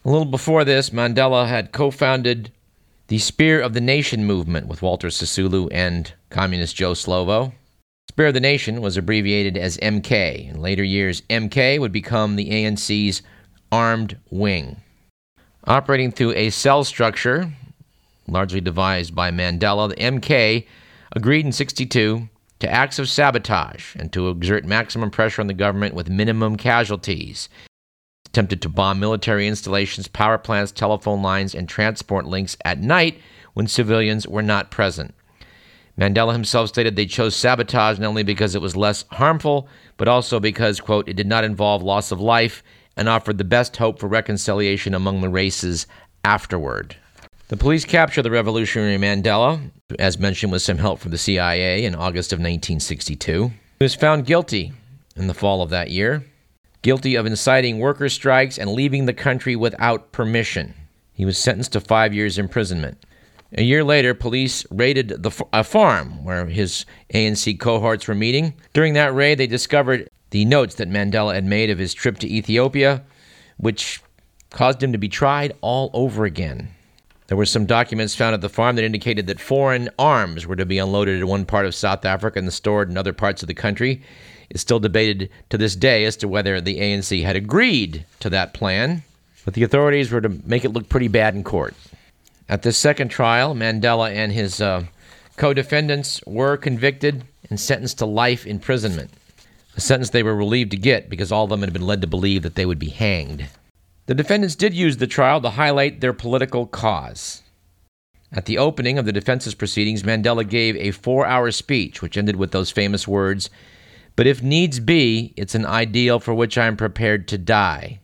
A 0.05 0.09
little 0.09 0.25
before 0.25 0.63
this, 0.63 0.91
Mandela 0.91 1.47
had 1.47 1.71
co 1.71 1.91
founded 1.91 2.51
the 3.07 3.17
Spear 3.17 3.59
of 3.59 3.73
the 3.73 3.81
Nation 3.81 4.25
movement 4.25 4.67
with 4.67 4.81
Walter 4.81 5.07
Sisulu 5.07 5.67
and 5.71 6.13
communist 6.29 6.75
Joe 6.75 6.91
Slovo. 6.91 7.53
Spear 8.09 8.27
of 8.27 8.33
the 8.35 8.39
Nation 8.39 8.81
was 8.81 8.97
abbreviated 8.97 9.57
as 9.57 9.77
MK. 9.77 10.49
In 10.49 10.61
later 10.61 10.83
years, 10.83 11.21
MK 11.29 11.79
would 11.79 11.91
become 11.91 12.35
the 12.35 12.49
ANC's 12.49 13.21
armed 13.71 14.17
wing. 14.29 14.77
Operating 15.65 16.11
through 16.11 16.33
a 16.33 16.49
cell 16.49 16.83
structure 16.83 17.51
largely 18.31 18.61
devised 18.61 19.15
by 19.15 19.31
Mandela, 19.31 19.89
the 19.89 19.95
MK 19.95 20.65
agreed 21.13 21.45
in 21.45 21.51
62 21.51 22.29
to 22.59 22.71
acts 22.71 22.99
of 22.99 23.09
sabotage 23.09 23.95
and 23.95 24.11
to 24.11 24.29
exert 24.29 24.65
maximum 24.65 25.09
pressure 25.09 25.41
on 25.41 25.47
the 25.47 25.53
government 25.53 25.95
with 25.95 26.09
minimum 26.09 26.57
casualties. 26.57 27.49
Attempted 28.25 28.61
to 28.61 28.69
bomb 28.69 28.99
military 28.99 29.47
installations, 29.47 30.07
power 30.07 30.37
plants, 30.37 30.71
telephone 30.71 31.21
lines, 31.21 31.55
and 31.55 31.67
transport 31.67 32.25
links 32.25 32.57
at 32.63 32.79
night 32.79 33.19
when 33.53 33.67
civilians 33.67 34.27
were 34.27 34.43
not 34.43 34.71
present. 34.71 35.15
Mandela 35.97 36.31
himself 36.31 36.69
stated 36.69 36.95
they 36.95 37.05
chose 37.05 37.35
sabotage 37.35 37.99
not 37.99 38.07
only 38.07 38.23
because 38.23 38.55
it 38.55 38.61
was 38.61 38.75
less 38.77 39.03
harmful, 39.11 39.67
but 39.97 40.07
also 40.07 40.39
because, 40.39 40.79
quote, 40.79 41.09
it 41.09 41.15
did 41.15 41.27
not 41.27 41.43
involve 41.43 41.83
loss 41.83 42.11
of 42.11 42.21
life 42.21 42.63
and 42.95 43.09
offered 43.09 43.37
the 43.37 43.43
best 43.43 43.75
hope 43.77 43.99
for 43.99 44.07
reconciliation 44.07 44.93
among 44.93 45.21
the 45.21 45.29
races 45.29 45.87
afterward. 46.23 46.95
The 47.49 47.57
police 47.57 47.83
captured 47.83 48.21
the 48.21 48.31
revolutionary 48.31 48.97
Mandela, 48.97 49.71
as 49.97 50.19
mentioned 50.19 50.51
with 50.51 50.61
some 50.61 50.77
help 50.77 50.99
from 50.99 51.11
the 51.11 51.17
CIA 51.17 51.83
in 51.83 51.95
August 51.95 52.31
of 52.31 52.37
1962. 52.37 53.51
He 53.79 53.83
was 53.83 53.95
found 53.95 54.25
guilty 54.25 54.73
in 55.15 55.27
the 55.27 55.33
fall 55.33 55.61
of 55.61 55.69
that 55.71 55.89
year, 55.89 56.23
guilty 56.81 57.15
of 57.15 57.25
inciting 57.25 57.79
worker 57.79 58.09
strikes 58.09 58.57
and 58.57 58.71
leaving 58.71 59.05
the 59.05 59.13
country 59.13 59.55
without 59.55 60.11
permission. 60.11 60.73
He 61.13 61.25
was 61.25 61.37
sentenced 61.37 61.73
to 61.73 61.79
five 61.79 62.13
years' 62.13 62.37
imprisonment. 62.37 63.03
A 63.53 63.63
year 63.63 63.83
later, 63.83 64.13
police 64.13 64.65
raided 64.69 65.23
the, 65.23 65.45
a 65.51 65.63
farm 65.63 66.23
where 66.23 66.45
his 66.45 66.85
ANC 67.13 67.59
cohorts 67.59 68.07
were 68.07 68.15
meeting. 68.15 68.53
During 68.73 68.93
that 68.93 69.15
raid, 69.15 69.39
they 69.39 69.47
discovered 69.47 70.07
the 70.29 70.45
notes 70.45 70.75
that 70.75 70.89
Mandela 70.89 71.33
had 71.33 71.45
made 71.45 71.71
of 71.71 71.79
his 71.79 71.95
trip 71.95 72.19
to 72.19 72.31
Ethiopia, 72.31 73.03
which 73.57 74.01
caused 74.51 74.83
him 74.83 74.91
to 74.91 74.99
be 74.99 75.09
tried 75.09 75.53
all 75.61 75.89
over 75.93 76.25
again. 76.25 76.69
There 77.29 77.37
were 77.37 77.45
some 77.45 77.67
documents 77.67 78.15
found 78.15 78.33
at 78.33 78.41
the 78.41 78.49
farm 78.49 78.75
that 78.75 78.83
indicated 78.83 79.27
that 79.27 79.39
foreign 79.39 79.87
arms 79.99 80.47
were 80.47 80.55
to 80.55 80.65
be 80.65 80.79
unloaded 80.79 81.19
in 81.19 81.27
one 81.27 81.45
part 81.45 81.67
of 81.67 81.75
South 81.75 82.03
Africa 82.03 82.39
and 82.39 82.51
stored 82.51 82.89
in 82.89 82.97
other 82.97 83.13
parts 83.13 83.43
of 83.43 83.47
the 83.47 83.53
country. 83.53 84.01
It's 84.49 84.63
still 84.63 84.79
debated 84.79 85.29
to 85.51 85.57
this 85.59 85.75
day 85.75 86.05
as 86.05 86.17
to 86.17 86.27
whether 86.27 86.59
the 86.59 86.79
ANC 86.79 87.23
had 87.23 87.35
agreed 87.35 88.03
to 88.21 88.31
that 88.31 88.55
plan, 88.55 89.03
but 89.45 89.53
the 89.53 89.61
authorities 89.61 90.11
were 90.11 90.21
to 90.21 90.41
make 90.43 90.65
it 90.65 90.71
look 90.71 90.89
pretty 90.89 91.07
bad 91.07 91.35
in 91.35 91.43
court. 91.43 91.75
At 92.49 92.63
this 92.63 92.79
second 92.79 93.09
trial, 93.09 93.53
Mandela 93.53 94.11
and 94.11 94.31
his 94.31 94.59
uh, 94.59 94.85
co 95.37 95.53
defendants 95.53 96.23
were 96.25 96.57
convicted 96.57 97.25
and 97.47 97.59
sentenced 97.59 97.99
to 97.99 98.07
life 98.07 98.47
imprisonment, 98.47 99.11
a 99.77 99.81
sentence 99.81 100.09
they 100.09 100.23
were 100.23 100.35
relieved 100.35 100.71
to 100.71 100.77
get 100.77 101.11
because 101.11 101.31
all 101.31 101.43
of 101.43 101.51
them 101.51 101.61
had 101.61 101.73
been 101.73 101.85
led 101.85 102.01
to 102.01 102.07
believe 102.07 102.41
that 102.41 102.55
they 102.55 102.65
would 102.65 102.79
be 102.79 102.89
hanged. 102.89 103.49
The 104.09 104.15
defendants 104.15 104.55
did 104.55 104.73
use 104.73 104.97
the 104.97 105.05
trial 105.05 105.39
to 105.39 105.51
highlight 105.51 106.01
their 106.01 106.13
political 106.13 106.65
cause. 106.65 107.43
At 108.31 108.45
the 108.45 108.57
opening 108.57 108.97
of 108.97 109.05
the 109.05 109.11
defense's 109.11 109.53
proceedings, 109.53 110.01
Mandela 110.01 110.49
gave 110.49 110.75
a 110.77 110.89
four 110.89 111.27
hour 111.27 111.51
speech, 111.51 112.01
which 112.01 112.17
ended 112.17 112.35
with 112.35 112.49
those 112.49 112.71
famous 112.71 113.07
words 113.07 113.51
But 114.15 114.25
if 114.25 114.41
needs 114.41 114.79
be, 114.79 115.31
it's 115.37 115.53
an 115.53 115.63
ideal 115.63 116.19
for 116.19 116.33
which 116.33 116.57
I 116.57 116.65
am 116.65 116.75
prepared 116.75 117.27
to 117.27 117.37
die. 117.37 117.99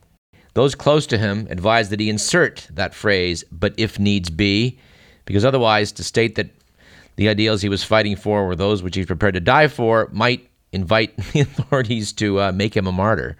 Those 0.54 0.76
close 0.76 1.08
to 1.08 1.18
him 1.18 1.48
advised 1.50 1.90
that 1.90 1.98
he 1.98 2.08
insert 2.08 2.68
that 2.70 2.94
phrase, 2.94 3.42
but 3.50 3.74
if 3.76 3.98
needs 3.98 4.30
be, 4.30 4.78
because 5.24 5.44
otherwise, 5.44 5.90
to 5.90 6.04
state 6.04 6.36
that 6.36 6.50
the 7.16 7.28
ideals 7.28 7.62
he 7.62 7.68
was 7.68 7.82
fighting 7.82 8.14
for 8.14 8.46
were 8.46 8.54
those 8.54 8.80
which 8.80 8.94
he's 8.94 9.06
prepared 9.06 9.34
to 9.34 9.40
die 9.40 9.66
for 9.66 10.08
might 10.12 10.48
invite 10.70 11.16
the 11.32 11.40
authorities 11.40 12.12
to 12.12 12.40
uh, 12.40 12.52
make 12.52 12.76
him 12.76 12.86
a 12.86 12.92
martyr. 12.92 13.36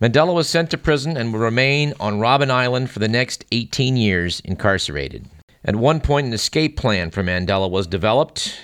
Mandela 0.00 0.34
was 0.34 0.48
sent 0.48 0.70
to 0.70 0.78
prison 0.78 1.16
and 1.16 1.30
will 1.30 1.40
remain 1.40 1.92
on 2.00 2.20
Robben 2.20 2.50
Island 2.50 2.90
for 2.90 3.00
the 3.00 3.08
next 3.08 3.44
18 3.52 3.98
years 3.98 4.40
incarcerated. 4.40 5.28
At 5.62 5.76
one 5.76 6.00
point, 6.00 6.26
an 6.26 6.32
escape 6.32 6.78
plan 6.78 7.10
for 7.10 7.22
Mandela 7.22 7.70
was 7.70 7.86
developed, 7.86 8.58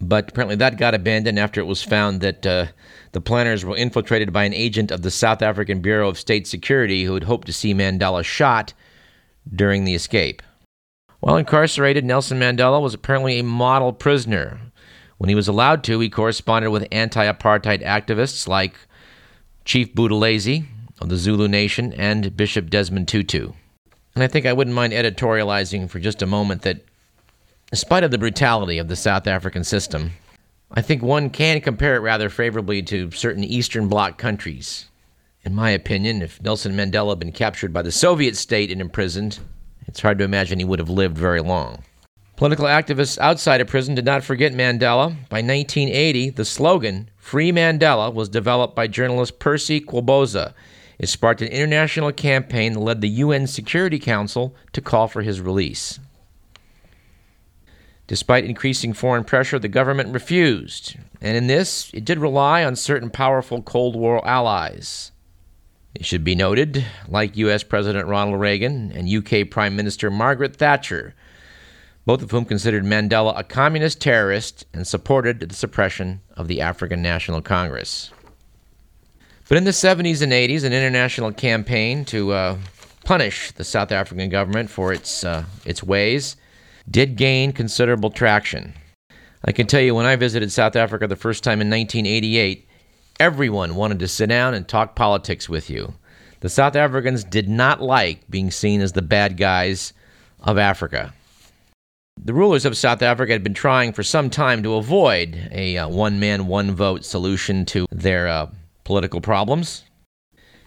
but 0.00 0.30
apparently 0.30 0.54
that 0.56 0.78
got 0.78 0.94
abandoned 0.94 1.36
after 1.36 1.60
it 1.60 1.66
was 1.66 1.82
found 1.82 2.20
that 2.20 2.46
uh, 2.46 2.66
the 3.10 3.20
planners 3.20 3.64
were 3.64 3.76
infiltrated 3.76 4.32
by 4.32 4.44
an 4.44 4.54
agent 4.54 4.92
of 4.92 5.02
the 5.02 5.10
South 5.10 5.42
African 5.42 5.80
Bureau 5.80 6.08
of 6.08 6.18
State 6.18 6.46
Security 6.46 7.02
who 7.02 7.14
had 7.14 7.24
hoped 7.24 7.48
to 7.48 7.52
see 7.52 7.74
Mandela 7.74 8.24
shot 8.24 8.72
during 9.52 9.84
the 9.84 9.96
escape. 9.96 10.42
While 11.18 11.36
incarcerated, 11.36 12.04
Nelson 12.04 12.38
Mandela 12.38 12.80
was 12.80 12.94
apparently 12.94 13.40
a 13.40 13.44
model 13.44 13.92
prisoner. 13.92 14.60
When 15.16 15.28
he 15.28 15.34
was 15.34 15.48
allowed 15.48 15.82
to, 15.84 15.98
he 15.98 16.08
corresponded 16.08 16.70
with 16.70 16.86
anti 16.92 17.24
apartheid 17.24 17.84
activists 17.84 18.46
like 18.46 18.76
Chief 19.68 19.94
Buthelezi 19.94 20.64
of 20.98 21.10
the 21.10 21.18
Zulu 21.18 21.46
Nation 21.46 21.92
and 21.92 22.34
Bishop 22.34 22.70
Desmond 22.70 23.06
Tutu. 23.06 23.52
And 24.14 24.24
I 24.24 24.26
think 24.26 24.46
I 24.46 24.54
wouldn't 24.54 24.74
mind 24.74 24.94
editorializing 24.94 25.90
for 25.90 26.00
just 26.00 26.22
a 26.22 26.26
moment 26.26 26.62
that, 26.62 26.86
in 27.70 27.76
spite 27.76 28.02
of 28.02 28.10
the 28.10 28.16
brutality 28.16 28.78
of 28.78 28.88
the 28.88 28.96
South 28.96 29.26
African 29.26 29.64
system, 29.64 30.12
I 30.70 30.80
think 30.80 31.02
one 31.02 31.28
can 31.28 31.60
compare 31.60 31.96
it 31.96 32.00
rather 32.00 32.30
favorably 32.30 32.80
to 32.84 33.10
certain 33.10 33.44
Eastern 33.44 33.88
Bloc 33.88 34.16
countries. 34.16 34.86
In 35.42 35.54
my 35.54 35.68
opinion, 35.68 36.22
if 36.22 36.40
Nelson 36.40 36.72
Mandela 36.72 37.10
had 37.10 37.18
been 37.18 37.30
captured 37.30 37.70
by 37.70 37.82
the 37.82 37.92
Soviet 37.92 38.38
state 38.38 38.72
and 38.72 38.80
imprisoned, 38.80 39.38
it's 39.86 40.00
hard 40.00 40.16
to 40.16 40.24
imagine 40.24 40.58
he 40.58 40.64
would 40.64 40.78
have 40.78 40.88
lived 40.88 41.18
very 41.18 41.42
long. 41.42 41.84
Political 42.38 42.66
activists 42.66 43.18
outside 43.18 43.60
of 43.60 43.66
prison 43.66 43.96
did 43.96 44.04
not 44.04 44.22
forget 44.22 44.52
Mandela. 44.52 45.08
By 45.28 45.42
1980, 45.42 46.30
the 46.30 46.44
slogan, 46.44 47.10
Free 47.16 47.50
Mandela, 47.50 48.14
was 48.14 48.28
developed 48.28 48.76
by 48.76 48.86
journalist 48.86 49.40
Percy 49.40 49.80
Qoboza. 49.80 50.54
It 51.00 51.08
sparked 51.08 51.42
an 51.42 51.48
international 51.48 52.12
campaign 52.12 52.74
that 52.74 52.78
led 52.78 53.00
the 53.00 53.08
UN 53.08 53.48
Security 53.48 53.98
Council 53.98 54.54
to 54.72 54.80
call 54.80 55.08
for 55.08 55.22
his 55.22 55.40
release. 55.40 55.98
Despite 58.06 58.44
increasing 58.44 58.92
foreign 58.92 59.24
pressure, 59.24 59.58
the 59.58 59.66
government 59.66 60.14
refused, 60.14 60.94
and 61.20 61.36
in 61.36 61.48
this, 61.48 61.90
it 61.92 62.04
did 62.04 62.20
rely 62.20 62.62
on 62.62 62.76
certain 62.76 63.10
powerful 63.10 63.62
Cold 63.62 63.96
War 63.96 64.24
allies. 64.24 65.10
It 65.92 66.06
should 66.06 66.22
be 66.22 66.36
noted, 66.36 66.86
like 67.08 67.36
U.S. 67.36 67.64
President 67.64 68.06
Ronald 68.06 68.38
Reagan 68.38 68.92
and 68.92 69.08
U.K. 69.08 69.42
Prime 69.46 69.74
Minister 69.74 70.08
Margaret 70.08 70.54
Thatcher, 70.54 71.16
both 72.08 72.22
of 72.22 72.30
whom 72.30 72.46
considered 72.46 72.84
Mandela 72.84 73.38
a 73.38 73.44
communist 73.44 74.00
terrorist 74.00 74.64
and 74.72 74.86
supported 74.86 75.40
the 75.40 75.54
suppression 75.54 76.22
of 76.38 76.48
the 76.48 76.62
African 76.62 77.02
National 77.02 77.42
Congress. 77.42 78.10
But 79.46 79.58
in 79.58 79.64
the 79.64 79.72
70s 79.72 80.22
and 80.22 80.32
80s, 80.32 80.64
an 80.64 80.72
international 80.72 81.32
campaign 81.32 82.06
to 82.06 82.32
uh, 82.32 82.56
punish 83.04 83.52
the 83.52 83.62
South 83.62 83.92
African 83.92 84.30
government 84.30 84.70
for 84.70 84.90
its, 84.90 85.22
uh, 85.22 85.44
its 85.66 85.82
ways 85.82 86.36
did 86.90 87.16
gain 87.16 87.52
considerable 87.52 88.08
traction. 88.08 88.72
I 89.44 89.52
can 89.52 89.66
tell 89.66 89.82
you, 89.82 89.94
when 89.94 90.06
I 90.06 90.16
visited 90.16 90.50
South 90.50 90.76
Africa 90.76 91.06
the 91.08 91.14
first 91.14 91.44
time 91.44 91.60
in 91.60 91.68
1988, 91.68 92.66
everyone 93.20 93.74
wanted 93.74 93.98
to 93.98 94.08
sit 94.08 94.30
down 94.30 94.54
and 94.54 94.66
talk 94.66 94.96
politics 94.96 95.46
with 95.46 95.68
you. 95.68 95.92
The 96.40 96.48
South 96.48 96.74
Africans 96.74 97.22
did 97.22 97.50
not 97.50 97.82
like 97.82 98.30
being 98.30 98.50
seen 98.50 98.80
as 98.80 98.92
the 98.92 99.02
bad 99.02 99.36
guys 99.36 99.92
of 100.40 100.56
Africa. 100.56 101.12
The 102.24 102.34
rulers 102.34 102.64
of 102.64 102.76
South 102.76 103.00
Africa 103.00 103.32
had 103.32 103.44
been 103.44 103.54
trying 103.54 103.92
for 103.92 104.02
some 104.02 104.28
time 104.28 104.62
to 104.64 104.74
avoid 104.74 105.48
a 105.52 105.78
uh, 105.78 105.88
one 105.88 106.18
man, 106.18 106.48
one 106.48 106.74
vote 106.74 107.04
solution 107.04 107.64
to 107.66 107.86
their 107.90 108.26
uh, 108.26 108.50
political 108.84 109.20
problems. 109.20 109.84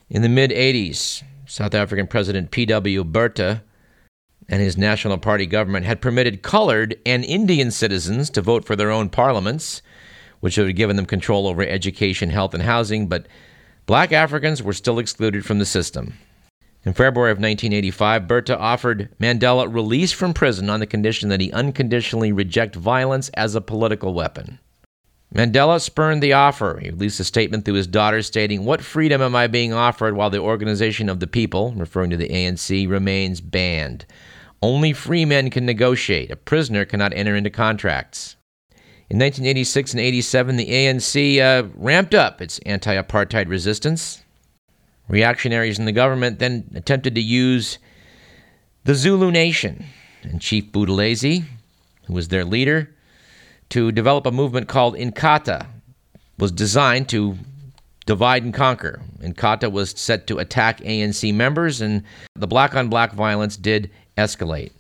In 0.10 0.22
the 0.22 0.30
mid 0.30 0.52
80s, 0.52 1.24
South 1.46 1.76
African 1.76 2.08
President 2.08 2.52
P.W. 2.52 3.04
Botha 3.04 3.64
and 4.48 4.62
his 4.62 4.78
National 4.78 5.18
Party 5.18 5.46
government 5.46 5.86
had 5.86 6.02
permitted 6.02 6.42
colored 6.42 6.98
and 7.06 7.26
Indian 7.26 7.70
citizens 7.70 8.30
to 8.30 8.42
vote 8.42 8.64
for 8.64 8.78
their 8.78 8.90
own 8.90 9.10
parliaments, 9.10 9.82
which 10.40 10.58
would 10.58 10.68
have 10.68 10.76
given 10.76 10.96
them 10.96 11.06
control 11.06 11.48
over 11.48 11.64
education, 11.64 12.30
health, 12.30 12.54
and 12.54 12.64
housing, 12.64 13.08
but 13.08 13.28
black 13.86 14.14
Africans 14.14 14.64
were 14.64 14.74
still 14.74 15.00
excluded 15.00 15.46
from 15.46 15.60
the 15.60 15.66
system. 15.66 16.14
In 16.84 16.94
February 16.94 17.32
of 17.32 17.38
1985, 17.38 18.28
Botha 18.28 18.58
offered 18.58 19.10
Mandela 19.20 19.72
release 19.72 20.12
from 20.12 20.34
prison 20.34 20.68
on 20.68 20.80
the 20.80 20.88
condition 20.88 21.30
that 21.30 21.42
he 21.42 21.52
unconditionally 21.52 22.32
reject 22.32 22.76
violence 22.76 23.30
as 23.36 23.54
a 23.54 23.62
political 23.62 24.16
weapon. 24.16 24.58
Mandela 25.34 25.80
spurned 25.80 26.24
the 26.24 26.34
offer. 26.34 26.80
He 26.82 26.90
released 26.90 27.20
a 27.20 27.24
statement 27.24 27.66
through 27.66 27.76
his 27.76 27.88
daughter 27.88 28.24
stating, 28.24 28.66
What 28.66 28.84
freedom 28.84 29.22
am 29.22 29.36
I 29.36 29.46
being 29.46 29.74
offered 29.74 30.16
while 30.16 30.32
the 30.32 30.40
Organization 30.40 31.08
of 31.08 31.20
the 31.20 31.28
People, 31.28 31.72
referring 31.78 32.10
to 32.10 32.18
the 32.18 32.30
ANC, 32.30 32.90
remains 32.90 33.42
banned? 33.42 34.06
Only 34.64 34.92
free 34.92 35.24
men 35.24 35.52
can 35.52 35.66
negotiate. 35.66 36.32
A 36.32 36.36
prisoner 36.36 36.84
cannot 36.84 37.14
enter 37.14 37.36
into 37.36 37.50
contracts. 37.50 38.36
In 39.10 39.20
1986 39.20 39.94
and 39.94 40.00
87, 40.00 40.56
the 40.56 40.70
ANC 40.70 41.40
uh, 41.40 41.68
ramped 41.76 42.16
up 42.16 42.42
its 42.42 42.60
anti 42.60 42.96
apartheid 42.96 43.50
resistance. 43.50 44.24
Reactionaries 45.12 45.78
in 45.78 45.84
the 45.84 45.92
government 45.92 46.40
then 46.40 46.72
attempted 46.74 47.16
to 47.16 47.22
use 47.22 47.80
the 48.86 48.96
Zulu 48.96 49.30
Nation 49.30 49.86
and 50.24 50.40
Chief 50.40 50.72
Buthelezi, 50.72 51.44
who 52.06 52.14
was 52.14 52.30
their 52.30 52.46
leader, 52.46 52.90
to 53.72 53.92
develop 53.92 54.26
a 54.26 54.32
movement 54.32 54.70
called 54.70 54.96
Inkatha 54.96 55.68
was 56.38 56.54
designed 56.54 57.10
to 57.10 57.38
divide 58.06 58.44
and 58.44 58.54
conquer. 58.54 59.02
Inkatha 59.20 59.70
was 59.70 59.92
set 59.92 60.28
to 60.28 60.40
attack 60.40 60.80
ANC 60.80 61.34
members, 61.34 61.82
and 61.82 62.04
the 62.36 62.48
black 62.48 62.74
on 62.74 62.88
black 62.88 63.12
violence 63.12 63.58
did 63.58 63.92
escalate. 64.18 64.72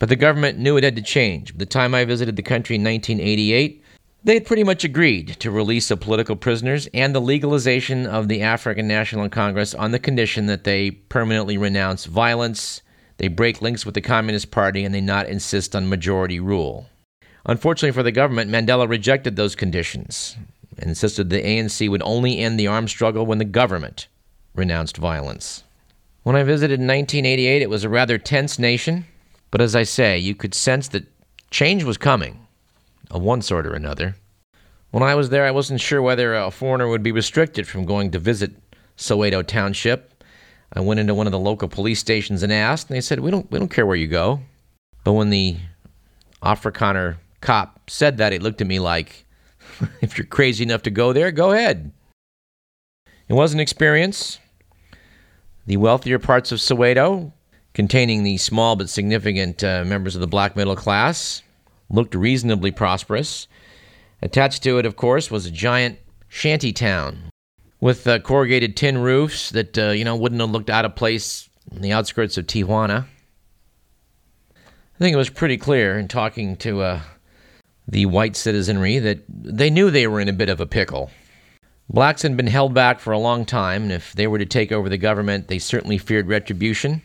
But 0.00 0.08
the 0.08 0.16
government 0.16 0.58
knew 0.58 0.76
it 0.76 0.82
had 0.82 0.96
to 0.96 1.02
change. 1.02 1.54
By 1.54 1.58
the 1.58 1.66
time 1.66 1.94
I 1.94 2.04
visited 2.04 2.34
the 2.34 2.42
country 2.42 2.74
in 2.74 2.82
1988, 2.82 3.84
they 4.28 4.38
pretty 4.38 4.62
much 4.62 4.84
agreed 4.84 5.28
to 5.40 5.50
release 5.50 5.88
the 5.88 5.96
political 5.96 6.36
prisoners 6.36 6.86
and 6.92 7.14
the 7.14 7.20
legalization 7.20 8.04
of 8.04 8.28
the 8.28 8.42
African 8.42 8.86
National 8.86 9.26
Congress 9.30 9.74
on 9.74 9.90
the 9.90 9.98
condition 9.98 10.44
that 10.44 10.64
they 10.64 10.90
permanently 10.90 11.56
renounce 11.56 12.04
violence, 12.04 12.82
they 13.16 13.28
break 13.28 13.62
links 13.62 13.86
with 13.86 13.94
the 13.94 14.02
Communist 14.02 14.50
Party, 14.50 14.84
and 14.84 14.94
they 14.94 15.00
not 15.00 15.28
insist 15.28 15.74
on 15.74 15.88
majority 15.88 16.38
rule. 16.40 16.90
Unfortunately 17.46 17.90
for 17.90 18.02
the 18.02 18.12
government, 18.12 18.50
Mandela 18.50 18.86
rejected 18.86 19.36
those 19.36 19.56
conditions 19.56 20.36
and 20.78 20.90
insisted 20.90 21.30
the 21.30 21.42
ANC 21.42 21.88
would 21.88 22.02
only 22.02 22.38
end 22.38 22.60
the 22.60 22.66
armed 22.66 22.90
struggle 22.90 23.24
when 23.24 23.38
the 23.38 23.46
government 23.46 24.08
renounced 24.54 24.98
violence. 24.98 25.64
When 26.24 26.36
I 26.36 26.42
visited 26.42 26.80
in 26.80 26.86
1988, 26.86 27.62
it 27.62 27.70
was 27.70 27.82
a 27.82 27.88
rather 27.88 28.18
tense 28.18 28.58
nation, 28.58 29.06
but 29.50 29.62
as 29.62 29.74
I 29.74 29.84
say, 29.84 30.18
you 30.18 30.34
could 30.34 30.52
sense 30.52 30.88
that 30.88 31.06
change 31.50 31.82
was 31.82 31.96
coming, 31.96 32.46
of 33.10 33.22
one 33.22 33.42
sort 33.42 33.66
or 33.66 33.74
another. 33.74 34.16
When 34.90 35.02
I 35.02 35.14
was 35.14 35.30
there, 35.30 35.46
I 35.46 35.50
wasn't 35.50 35.80
sure 35.80 36.00
whether 36.00 36.34
a 36.34 36.50
foreigner 36.50 36.88
would 36.88 37.02
be 37.02 37.12
restricted 37.12 37.68
from 37.68 37.84
going 37.84 38.10
to 38.12 38.18
visit 38.18 38.52
Soweto 38.96 39.46
Township. 39.46 40.24
I 40.72 40.80
went 40.80 41.00
into 41.00 41.14
one 41.14 41.26
of 41.26 41.32
the 41.32 41.38
local 41.38 41.68
police 41.68 42.00
stations 42.00 42.42
and 42.42 42.52
asked, 42.52 42.88
and 42.88 42.96
they 42.96 43.00
said, 43.00 43.20
"We 43.20 43.30
don't, 43.30 43.50
we 43.50 43.58
don't 43.58 43.70
care 43.70 43.86
where 43.86 43.96
you 43.96 44.06
go." 44.06 44.40
But 45.04 45.12
when 45.12 45.30
the 45.30 45.56
Afrikaner 46.42 47.16
cop 47.40 47.90
said 47.90 48.18
that, 48.18 48.32
he 48.32 48.38
looked 48.38 48.60
at 48.60 48.66
me 48.66 48.78
like, 48.78 49.26
if 50.00 50.18
you're 50.18 50.26
crazy 50.26 50.62
enough 50.62 50.82
to 50.82 50.90
go 50.90 51.12
there, 51.12 51.30
go 51.30 51.52
ahead. 51.52 51.92
It 53.28 53.34
was 53.34 53.52
an 53.52 53.60
experience. 53.60 54.38
The 55.66 55.76
wealthier 55.76 56.18
parts 56.18 56.50
of 56.50 56.58
Soweto, 56.58 57.32
containing 57.74 58.22
the 58.22 58.38
small 58.38 58.76
but 58.76 58.88
significant 58.88 59.62
uh, 59.62 59.84
members 59.84 60.14
of 60.14 60.20
the 60.20 60.26
black 60.26 60.56
middle 60.56 60.76
class, 60.76 61.42
looked 61.90 62.14
reasonably 62.14 62.70
prosperous. 62.70 63.48
Attached 64.20 64.62
to 64.64 64.78
it, 64.78 64.86
of 64.86 64.96
course, 64.96 65.30
was 65.30 65.46
a 65.46 65.50
giant 65.50 65.98
shanty 66.28 66.72
town 66.72 67.30
with 67.80 68.06
uh, 68.06 68.18
corrugated 68.18 68.76
tin 68.76 68.98
roofs 68.98 69.50
that, 69.50 69.78
uh, 69.78 69.90
you 69.90 70.04
know, 70.04 70.16
wouldn't 70.16 70.40
have 70.40 70.50
looked 70.50 70.70
out 70.70 70.84
of 70.84 70.96
place 70.96 71.48
in 71.70 71.82
the 71.82 71.92
outskirts 71.92 72.36
of 72.36 72.46
Tijuana. 72.46 73.06
I 74.54 74.98
think 74.98 75.14
it 75.14 75.18
was 75.18 75.30
pretty 75.30 75.56
clear 75.56 75.96
in 75.98 76.08
talking 76.08 76.56
to 76.56 76.80
uh, 76.80 77.00
the 77.86 78.06
white 78.06 78.34
citizenry 78.34 78.98
that 78.98 79.22
they 79.28 79.70
knew 79.70 79.90
they 79.90 80.08
were 80.08 80.20
in 80.20 80.28
a 80.28 80.32
bit 80.32 80.48
of 80.48 80.60
a 80.60 80.66
pickle. 80.66 81.10
Blacks 81.88 82.22
had 82.22 82.36
been 82.36 82.48
held 82.48 82.74
back 82.74 83.00
for 83.00 83.12
a 83.12 83.18
long 83.18 83.46
time, 83.46 83.84
and 83.84 83.92
if 83.92 84.12
they 84.12 84.26
were 84.26 84.38
to 84.38 84.44
take 84.44 84.72
over 84.72 84.88
the 84.88 84.98
government, 84.98 85.48
they 85.48 85.58
certainly 85.58 85.96
feared 85.96 86.26
retribution. 86.26 87.00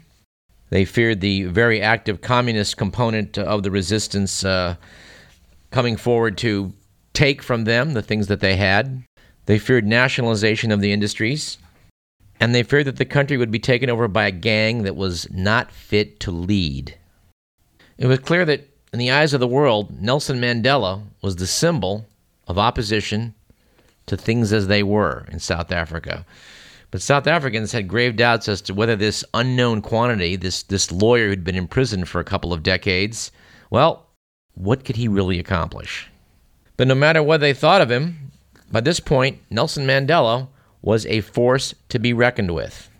They 0.73 0.85
feared 0.85 1.21
the 1.21 1.43
very 1.43 1.83
active 1.83 2.21
communist 2.21 2.77
component 2.77 3.37
of 3.37 3.61
the 3.61 3.69
resistance 3.69 4.43
uh, 4.43 4.77
coming 5.69 5.97
forward 5.97 6.35
to 6.39 6.73
take 7.13 7.43
from 7.43 7.65
them 7.65 7.93
the 7.93 8.01
things 8.01 8.25
that 8.25 8.39
they 8.39 8.55
had. 8.55 9.03
They 9.45 9.59
feared 9.59 9.85
nationalization 9.85 10.71
of 10.71 10.81
the 10.81 10.91
industries. 10.91 11.59
And 12.39 12.55
they 12.55 12.63
feared 12.63 12.87
that 12.87 12.95
the 12.95 13.05
country 13.05 13.37
would 13.37 13.51
be 13.51 13.59
taken 13.59 13.87
over 13.87 14.07
by 14.07 14.25
a 14.25 14.31
gang 14.31 14.81
that 14.81 14.95
was 14.95 15.29
not 15.29 15.71
fit 15.71 16.19
to 16.21 16.31
lead. 16.31 16.97
It 17.99 18.07
was 18.07 18.17
clear 18.17 18.43
that 18.43 18.67
in 18.91 18.97
the 18.97 19.11
eyes 19.11 19.35
of 19.35 19.39
the 19.39 19.47
world, 19.47 20.01
Nelson 20.01 20.41
Mandela 20.41 21.03
was 21.21 21.35
the 21.35 21.45
symbol 21.45 22.07
of 22.47 22.57
opposition 22.57 23.35
to 24.07 24.17
things 24.17 24.51
as 24.51 24.65
they 24.65 24.81
were 24.81 25.27
in 25.31 25.39
South 25.39 25.71
Africa. 25.71 26.25
But 26.93 27.01
South 27.01 27.25
Africans 27.25 27.71
had 27.71 27.87
grave 27.87 28.15
doubts 28.15 28.47
as 28.47 28.61
to 28.61 28.73
whether 28.75 28.95
this 28.95 29.25
unknown 29.33 29.81
quantity, 29.81 30.35
this, 30.35 30.61
this 30.61 30.91
lawyer 30.91 31.29
who'd 31.29 31.43
been 31.43 31.55
in 31.55 31.67
prison 31.67 32.05
for 32.05 32.19
a 32.19 32.23
couple 32.23 32.53
of 32.53 32.61
decades, 32.61 33.31
well, 33.71 34.05
what 34.53 34.85
could 34.85 34.95
he 34.95 35.07
really 35.07 35.39
accomplish? 35.39 36.07
But 36.77 36.87
no 36.87 36.93
matter 36.93 37.23
what 37.23 37.39
they 37.39 37.51
thought 37.51 37.81
of 37.81 37.89
him, 37.89 38.31
by 38.71 38.81
this 38.81 38.99
point, 38.99 39.39
Nelson 39.49 39.87
Mandela 39.87 40.49
was 40.83 41.07
a 41.07 41.21
force 41.21 41.73
to 41.89 41.97
be 41.97 42.13
reckoned 42.13 42.53
with. 42.53 42.91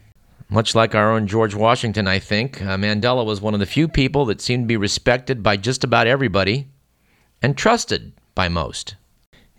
Much 0.50 0.74
like 0.74 0.96
our 0.96 1.12
own 1.12 1.28
George 1.28 1.54
Washington, 1.54 2.08
I 2.08 2.18
think, 2.18 2.64
uh, 2.64 2.76
Mandela 2.78 3.24
was 3.24 3.42
one 3.42 3.54
of 3.54 3.60
the 3.60 3.68
few 3.68 3.88
people 3.88 4.26
that 4.26 4.42
seemed 4.42 4.64
to 4.64 4.68
be 4.70 4.76
respected 4.76 5.44
by 5.44 5.56
just 5.56 5.84
about 5.84 6.08
everybody 6.08 6.68
and 7.44 7.56
trusted 7.56 8.14
by 8.34 8.50
most. 8.50 8.96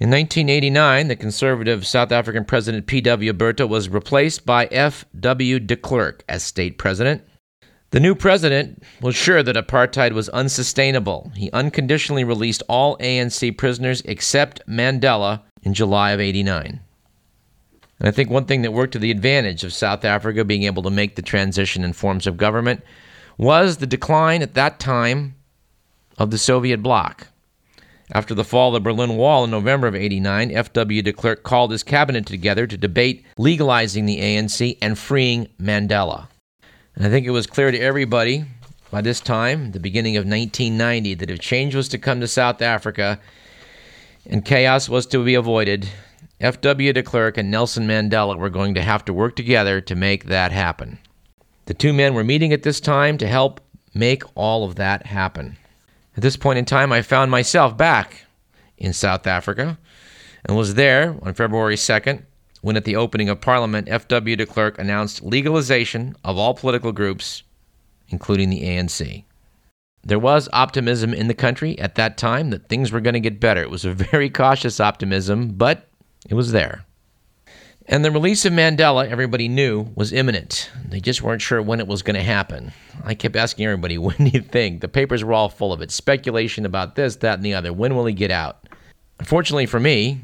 In 0.01 0.11
1989, 0.11 1.07
the 1.07 1.15
conservative 1.15 1.87
South 1.87 2.11
African 2.11 2.45
president 2.45 2.89
P.W. 2.89 3.33
Botha 3.33 3.65
was 3.65 3.89
replaced 3.89 4.45
by 4.45 4.67
F.W. 4.67 5.61
de 5.61 5.77
Klerk 5.77 6.25
as 6.29 6.43
state 6.43 6.79
president. 6.79 7.23
The 7.91 8.01
new 8.01 8.17
president 8.17 8.83
was 9.01 9.15
sure 9.15 9.41
that 9.45 9.55
apartheid 9.55 10.11
was 10.11 10.29
unsustainable. 10.31 11.31
He 11.37 11.49
unconditionally 11.53 12.25
released 12.25 12.65
all 12.69 12.99
ANC 12.99 13.57
prisoners 13.57 14.03
except 14.05 14.67
Mandela 14.67 15.43
in 15.63 15.75
July 15.75 16.11
of 16.11 16.19
89. 16.19 16.81
And 18.01 18.09
I 18.09 18.11
think 18.11 18.31
one 18.31 18.47
thing 18.47 18.63
that 18.63 18.73
worked 18.73 18.95
to 18.95 18.99
the 18.99 19.13
advantage 19.13 19.63
of 19.63 19.73
South 19.73 20.05
Africa 20.05 20.45
being 20.45 20.65
able 20.65 20.83
to 20.83 20.91
make 20.91 21.15
the 21.15 21.23
transition 21.23 21.85
in 21.85 21.93
forms 21.93 22.27
of 22.27 22.37
government 22.37 22.83
was 23.39 23.77
the 23.77 23.87
decline 23.87 24.43
at 24.43 24.55
that 24.55 24.81
time 24.81 25.37
of 26.19 26.33
the 26.33 26.39
Soviet 26.39 26.83
bloc. 26.83 27.29
After 28.13 28.35
the 28.35 28.45
fall 28.45 28.69
of 28.69 28.75
the 28.75 28.81
Berlin 28.81 29.17
Wall 29.17 29.45
in 29.45 29.51
November 29.51 29.87
of 29.87 29.95
89, 29.95 30.51
F.W. 30.51 31.03
de 31.03 31.13
Klerk 31.13 31.43
called 31.43 31.71
his 31.71 31.83
cabinet 31.83 32.27
together 32.27 32.67
to 32.67 32.77
debate 32.77 33.25
legalizing 33.39 34.05
the 34.05 34.19
ANC 34.19 34.77
and 34.83 34.99
freeing 34.99 35.49
Mandela. 35.59 36.29
And 36.95 37.07
I 37.07 37.11
think 37.11 37.27
it 37.27 37.31
was 37.31 37.47
clear 37.47 37.71
to 37.71 37.79
everybody 37.79 38.45
by 38.91 39.01
this 39.01 39.21
time, 39.21 39.73
the 39.73 39.81
beginning 39.81 40.17
of 40.17 40.21
1990, 40.21 41.15
that 41.15 41.31
if 41.31 41.41
change 41.41 41.75
was 41.75 41.89
to 41.89 41.99
come 41.99 42.21
to 42.21 42.29
South 42.29 42.63
Africa 42.63 43.19
and 44.27 44.45
chaos 44.45 44.89
was 44.89 45.07
to 45.07 45.25
be 45.25 45.35
avoided, 45.35 45.89
F.W. 46.41 46.93
de 46.93 47.03
Klerk 47.03 47.39
and 47.39 47.51
Nelson 47.51 47.89
Mandela 47.89 48.39
were 48.39 48.51
going 48.51 48.75
to 48.75 48.83
have 48.83 49.05
to 49.07 49.15
work 49.15 49.35
together 49.35 49.81
to 49.81 49.95
make 49.95 50.27
that 50.27 50.53
happen. 50.53 50.99
The 51.67 51.75
two 51.75 51.93
men 51.93 52.15
were 52.15 52.23
meeting 52.23 52.53
at 52.53 52.63
this 52.63 52.81
time 52.81 53.19
to 53.19 53.27
help 53.27 53.61
make 53.95 54.23
all 54.37 54.65
of 54.65 54.77
that 54.77 55.07
happen. 55.07 55.57
At 56.17 56.23
this 56.23 56.37
point 56.37 56.59
in 56.59 56.65
time, 56.65 56.93
I 56.93 57.03
found 57.03 57.31
myself 57.31 57.77
back 57.77 58.25
in 58.79 58.93
South 58.93 59.27
Africa 59.27 59.79
and 60.45 60.57
was 60.57 60.75
there 60.75 61.17
on 61.23 61.35
February 61.35 61.77
2nd 61.77 62.23
when, 62.63 62.77
at 62.77 62.85
the 62.85 62.97
opening 62.97 63.29
of 63.29 63.41
Parliament, 63.41 63.89
F.W. 63.91 64.37
de 64.37 64.47
Klerk 64.47 64.79
announced 64.79 65.23
legalization 65.23 66.17
of 66.25 66.39
all 66.39 66.55
political 66.55 66.93
groups, 66.93 67.43
including 68.09 68.49
the 68.49 68.63
ANC. 68.63 69.25
There 70.03 70.19
was 70.19 70.49
optimism 70.53 71.13
in 71.13 71.29
the 71.29 71.35
country 71.35 71.79
at 71.79 71.95
that 71.97 72.17
time 72.17 72.51
that 72.51 72.69
things 72.69 72.93
were 72.93 73.01
going 73.01 73.15
to 73.15 73.21
get 73.21 73.41
better. 73.41 73.63
It 73.63 73.71
was 73.71 73.85
a 73.85 73.93
very 73.93 74.31
cautious 74.31 74.81
optimism, 74.81 75.49
but 75.49 75.89
it 76.29 76.35
was 76.35 76.53
there. 76.53 76.85
And 77.87 78.03
the 78.03 78.11
release 78.11 78.47
of 78.47 78.53
Mandela, 78.55 79.07
everybody 79.09 79.47
knew, 79.47 79.89
was 79.95 80.13
imminent. 80.13 80.71
They 80.89 81.01
just 81.01 81.21
weren't 81.21 81.43
sure 81.43 81.61
when 81.61 81.81
it 81.81 81.87
was 81.87 82.03
going 82.03 82.17
to 82.17 82.23
happen. 82.23 82.73
I 83.05 83.15
kept 83.15 83.37
asking 83.37 83.67
everybody, 83.67 83.99
when 83.99 84.17
do 84.17 84.29
you 84.29 84.41
think? 84.41 84.81
The 84.81 84.89
papers 84.89 85.23
were 85.23 85.35
all 85.35 85.51
full 85.51 85.73
of 85.73 85.83
it. 85.83 85.91
Speculation 85.91 86.65
about 86.65 86.95
this, 86.95 87.17
that, 87.17 87.35
and 87.35 87.45
the 87.45 87.55
other. 87.55 87.73
When 87.73 87.95
will 87.95 88.07
he 88.07 88.15
get 88.15 88.31
out? 88.31 88.67
Unfortunately 89.19 89.67
for 89.67 89.79
me, 89.79 90.21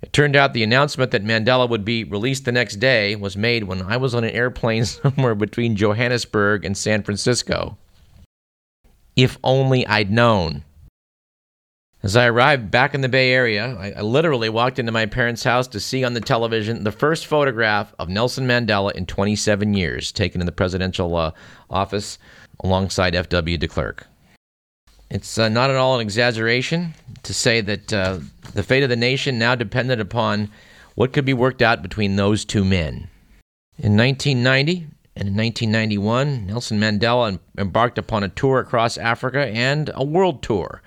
it 0.00 0.12
turned 0.12 0.36
out 0.36 0.52
the 0.52 0.62
announcement 0.62 1.10
that 1.10 1.24
Mandela 1.24 1.68
would 1.68 1.84
be 1.84 2.04
released 2.04 2.44
the 2.44 2.52
next 2.52 2.76
day 2.76 3.16
was 3.16 3.36
made 3.36 3.64
when 3.64 3.82
I 3.82 3.96
was 3.96 4.14
on 4.14 4.24
an 4.24 4.30
airplane 4.30 4.84
somewhere 4.84 5.34
between 5.34 5.74
Johannesburg 5.74 6.64
and 6.64 6.76
San 6.76 7.02
Francisco. 7.02 7.76
If 9.16 9.38
only 9.42 9.86
I'd 9.86 10.12
known. 10.12 10.62
As 12.02 12.14
I 12.14 12.26
arrived 12.26 12.70
back 12.70 12.94
in 12.94 13.00
the 13.00 13.08
Bay 13.08 13.32
Area, 13.32 13.74
I, 13.78 13.92
I, 13.92 14.00
literally 14.02 14.48
walked 14.48 14.78
into 14.78 14.92
my 14.92 15.06
parents' 15.06 15.42
house 15.42 15.66
to 15.68 15.80
see 15.80 16.04
on 16.04 16.12
the 16.12 16.20
television 16.20 16.84
the 16.84 16.92
first 16.92 17.26
photograph 17.26 17.94
of 17.98 18.08
Nelson 18.08 18.46
Mandela 18.46 18.92
in 18.92 19.06
27 19.06 19.74
years, 19.74 20.12
taken 20.12 20.40
in 20.40 20.46
the 20.46 20.52
presidential 20.52 21.16
uh, 21.16 21.32
office 21.70 22.18
alongside 22.60 23.14
F.W. 23.14 23.58
de 23.58 23.66
Klerk. 23.66 24.06
It's 25.10 25.38
uh, 25.38 25.48
not 25.48 25.70
at 25.70 25.76
all 25.76 25.94
an 25.94 26.00
exaggeration 26.00 26.94
to 27.22 27.32
say 27.32 27.60
that 27.62 27.92
uh, 27.92 28.18
the 28.52 28.62
fate 28.62 28.82
of 28.82 28.90
the 28.90 28.96
nation 28.96 29.38
now 29.38 29.54
depended 29.54 29.98
upon 29.98 30.50
what 30.96 31.12
could 31.12 31.24
be 31.24 31.34
worked 31.34 31.62
out 31.62 31.82
between 31.82 32.16
those 32.16 32.44
two 32.44 32.64
men. 32.64 33.08
In 33.78 33.96
1990 33.96 34.86
and 35.16 35.28
in 35.28 35.36
1991, 35.36 36.46
Nelson 36.46 36.78
Mandela 36.78 37.38
embarked 37.56 37.98
upon 37.98 38.22
a 38.22 38.28
tour 38.28 38.58
across 38.58 38.98
Africa 38.98 39.46
and 39.46 39.90
a 39.94 40.04
world 40.04 40.42
tour 40.42 40.82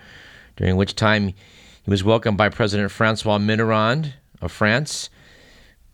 during 0.59 0.75
which 0.75 0.93
time 0.93 1.27
he 1.27 1.89
was 1.89 2.03
welcomed 2.03 2.37
by 2.37 2.49
President 2.49 2.91
Francois 2.91 3.37
Mitterrand 3.37 4.11
of 4.41 4.51
France, 4.51 5.09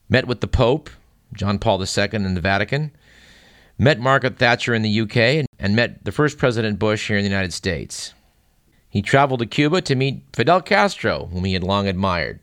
met 0.10 0.28
with 0.28 0.41
the 0.41 0.47
Pope, 0.47 0.89
John 1.34 1.60
Paul 1.60 1.80
II, 1.80 2.10
in 2.13 2.34
the 2.34 2.41
Vatican, 2.41 2.91
met 3.78 3.99
Margaret 3.99 4.39
Thatcher 4.39 4.73
in 4.73 4.82
the 4.82 5.01
UK, 5.01 5.45
and 5.60 5.75
met 5.75 6.04
the 6.04 6.12
first 6.12 6.39
President 6.39 6.80
Bush 6.80 7.08
here 7.08 7.17
in 7.17 7.23
the 7.23 7.30
United 7.30 7.54
States. 7.54 8.15
He 8.89 9.04
traveled 9.04 9.41
to 9.41 9.45
Cuba 9.45 9.82
to 9.84 9.93
meet 9.93 10.23
Fidel 10.34 10.62
Castro, 10.62 11.28
whom 11.32 11.43
he 11.43 11.54
had 11.54 11.63
long 11.63 11.88
admired. 11.88 12.39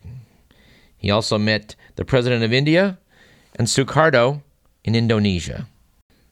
He 0.95 1.11
also 1.11 1.37
met 1.37 1.75
the 1.95 2.05
President 2.05 2.43
of 2.43 2.53
India 2.53 2.99
and 3.57 3.67
Sukarno 3.67 4.43
in 4.85 4.95
Indonesia. 4.95 5.67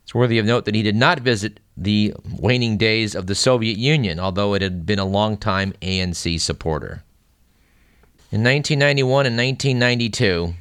It's 0.03 0.15
worthy 0.15 0.37
of 0.37 0.45
note 0.45 0.63
that 0.65 0.75
he 0.75 0.83
did 0.83 0.95
not 0.95 1.19
visit 1.19 1.59
the 1.77 2.13
waning 2.39 2.77
days 2.77 3.15
of 3.15 3.27
the 3.27 3.35
Soviet 3.35 3.77
Union, 3.77 4.19
although 4.19 4.53
it 4.53 4.61
had 4.61 4.85
been 4.85 4.99
a 4.99 5.05
long-time 5.05 5.73
ANC 5.81 6.39
supporter. 6.39 7.03
In 8.31 8.43
1991 8.43 9.25
and 9.25 9.37
1992, 9.37 10.53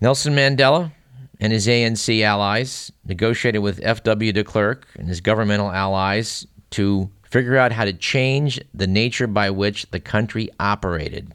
Nelson 0.00 0.34
Mandela 0.34 0.92
and 1.40 1.52
his 1.52 1.66
ANC 1.66 2.22
allies 2.22 2.92
negotiated 3.04 3.62
with 3.62 3.80
F.W. 3.82 4.32
de 4.32 4.44
Klerk 4.44 4.86
and 4.96 5.08
his 5.08 5.20
governmental 5.20 5.70
allies 5.70 6.46
to 6.70 7.10
figure 7.22 7.56
out 7.56 7.72
how 7.72 7.84
to 7.84 7.92
change 7.92 8.60
the 8.72 8.86
nature 8.86 9.26
by 9.26 9.50
which 9.50 9.90
the 9.90 10.00
country 10.00 10.48
operated. 10.60 11.32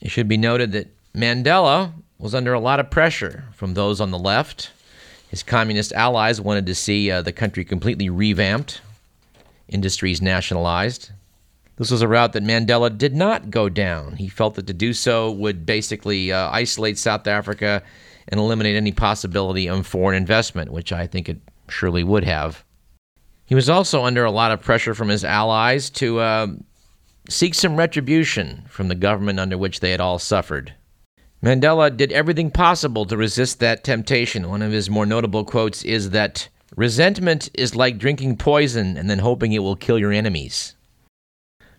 It 0.00 0.10
should 0.10 0.28
be 0.28 0.36
noted 0.36 0.72
that 0.72 0.94
Mandela 1.14 1.92
was 2.18 2.34
under 2.34 2.52
a 2.52 2.60
lot 2.60 2.80
of 2.80 2.90
pressure 2.90 3.44
from 3.52 3.74
those 3.74 4.00
on 4.00 4.10
the 4.10 4.18
left 4.18 4.70
his 5.36 5.42
communist 5.42 5.92
allies 5.92 6.40
wanted 6.40 6.64
to 6.64 6.74
see 6.74 7.10
uh, 7.10 7.20
the 7.20 7.30
country 7.30 7.62
completely 7.62 8.08
revamped, 8.08 8.80
industries 9.68 10.22
nationalized. 10.22 11.10
This 11.76 11.90
was 11.90 12.00
a 12.00 12.08
route 12.08 12.32
that 12.32 12.42
Mandela 12.42 12.96
did 12.96 13.14
not 13.14 13.50
go 13.50 13.68
down. 13.68 14.16
He 14.16 14.28
felt 14.30 14.54
that 14.54 14.66
to 14.66 14.72
do 14.72 14.94
so 14.94 15.30
would 15.30 15.66
basically 15.66 16.32
uh, 16.32 16.48
isolate 16.50 16.96
South 16.96 17.26
Africa 17.26 17.82
and 18.28 18.40
eliminate 18.40 18.76
any 18.76 18.92
possibility 18.92 19.68
of 19.68 19.86
foreign 19.86 20.16
investment, 20.16 20.72
which 20.72 20.90
I 20.90 21.06
think 21.06 21.28
it 21.28 21.36
surely 21.68 22.02
would 22.02 22.24
have. 22.24 22.64
He 23.44 23.54
was 23.54 23.68
also 23.68 24.04
under 24.04 24.24
a 24.24 24.30
lot 24.30 24.52
of 24.52 24.62
pressure 24.62 24.94
from 24.94 25.08
his 25.08 25.22
allies 25.22 25.90
to 25.90 26.18
uh, 26.18 26.46
seek 27.28 27.54
some 27.54 27.76
retribution 27.76 28.64
from 28.70 28.88
the 28.88 28.94
government 28.94 29.38
under 29.38 29.58
which 29.58 29.80
they 29.80 29.90
had 29.90 30.00
all 30.00 30.18
suffered. 30.18 30.72
Mandela 31.42 31.94
did 31.94 32.12
everything 32.12 32.50
possible 32.50 33.04
to 33.06 33.16
resist 33.16 33.60
that 33.60 33.84
temptation. 33.84 34.48
One 34.48 34.62
of 34.62 34.72
his 34.72 34.88
more 34.88 35.06
notable 35.06 35.44
quotes 35.44 35.84
is 35.84 36.10
that 36.10 36.48
resentment 36.76 37.50
is 37.54 37.76
like 37.76 37.98
drinking 37.98 38.36
poison 38.36 38.96
and 38.96 39.08
then 39.08 39.18
hoping 39.18 39.52
it 39.52 39.62
will 39.62 39.76
kill 39.76 39.98
your 39.98 40.12
enemies. 40.12 40.74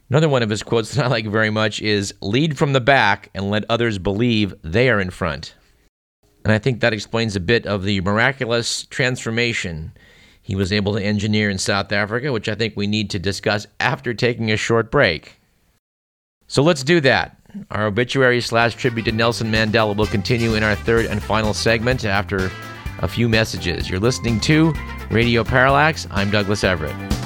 Another 0.09 0.29
one 0.29 0.43
of 0.43 0.49
his 0.49 0.63
quotes 0.63 0.93
that 0.93 1.05
I 1.05 1.09
like 1.09 1.27
very 1.27 1.49
much 1.49 1.81
is 1.81 2.13
lead 2.21 2.57
from 2.57 2.73
the 2.73 2.79
back 2.79 3.29
and 3.33 3.49
let 3.49 3.65
others 3.67 3.97
believe 3.97 4.53
they 4.61 4.89
are 4.89 5.01
in 5.01 5.09
front. 5.09 5.55
And 6.45 6.53
I 6.53 6.59
think 6.59 6.79
that 6.79 6.93
explains 6.93 7.35
a 7.35 7.41
bit 7.41 7.65
of 7.65 7.83
the 7.83 7.99
miraculous 8.01 8.85
transformation 8.85 9.91
he 10.41 10.55
was 10.55 10.71
able 10.71 10.93
to 10.93 11.03
engineer 11.03 11.49
in 11.49 11.57
South 11.57 11.91
Africa, 11.91 12.31
which 12.31 12.47
I 12.47 12.55
think 12.55 12.77
we 12.77 12.87
need 12.87 13.09
to 13.09 13.19
discuss 13.19 13.67
after 13.81 14.13
taking 14.13 14.49
a 14.49 14.55
short 14.55 14.89
break. 14.89 15.41
So 16.47 16.63
let's 16.63 16.83
do 16.83 17.01
that. 17.01 17.36
Our 17.71 17.87
obituary 17.87 18.41
slash 18.41 18.75
tribute 18.75 19.03
to 19.05 19.11
Nelson 19.11 19.51
Mandela 19.51 19.95
will 19.95 20.07
continue 20.07 20.55
in 20.55 20.63
our 20.63 20.75
third 20.75 21.05
and 21.05 21.21
final 21.21 21.53
segment 21.53 22.05
after 22.05 22.51
a 22.99 23.07
few 23.07 23.29
messages. 23.29 23.89
You're 23.89 23.99
listening 23.99 24.39
to 24.41 24.73
Radio 25.09 25.43
Parallax. 25.43 26.07
I'm 26.11 26.31
Douglas 26.31 26.63
Everett. 26.63 27.16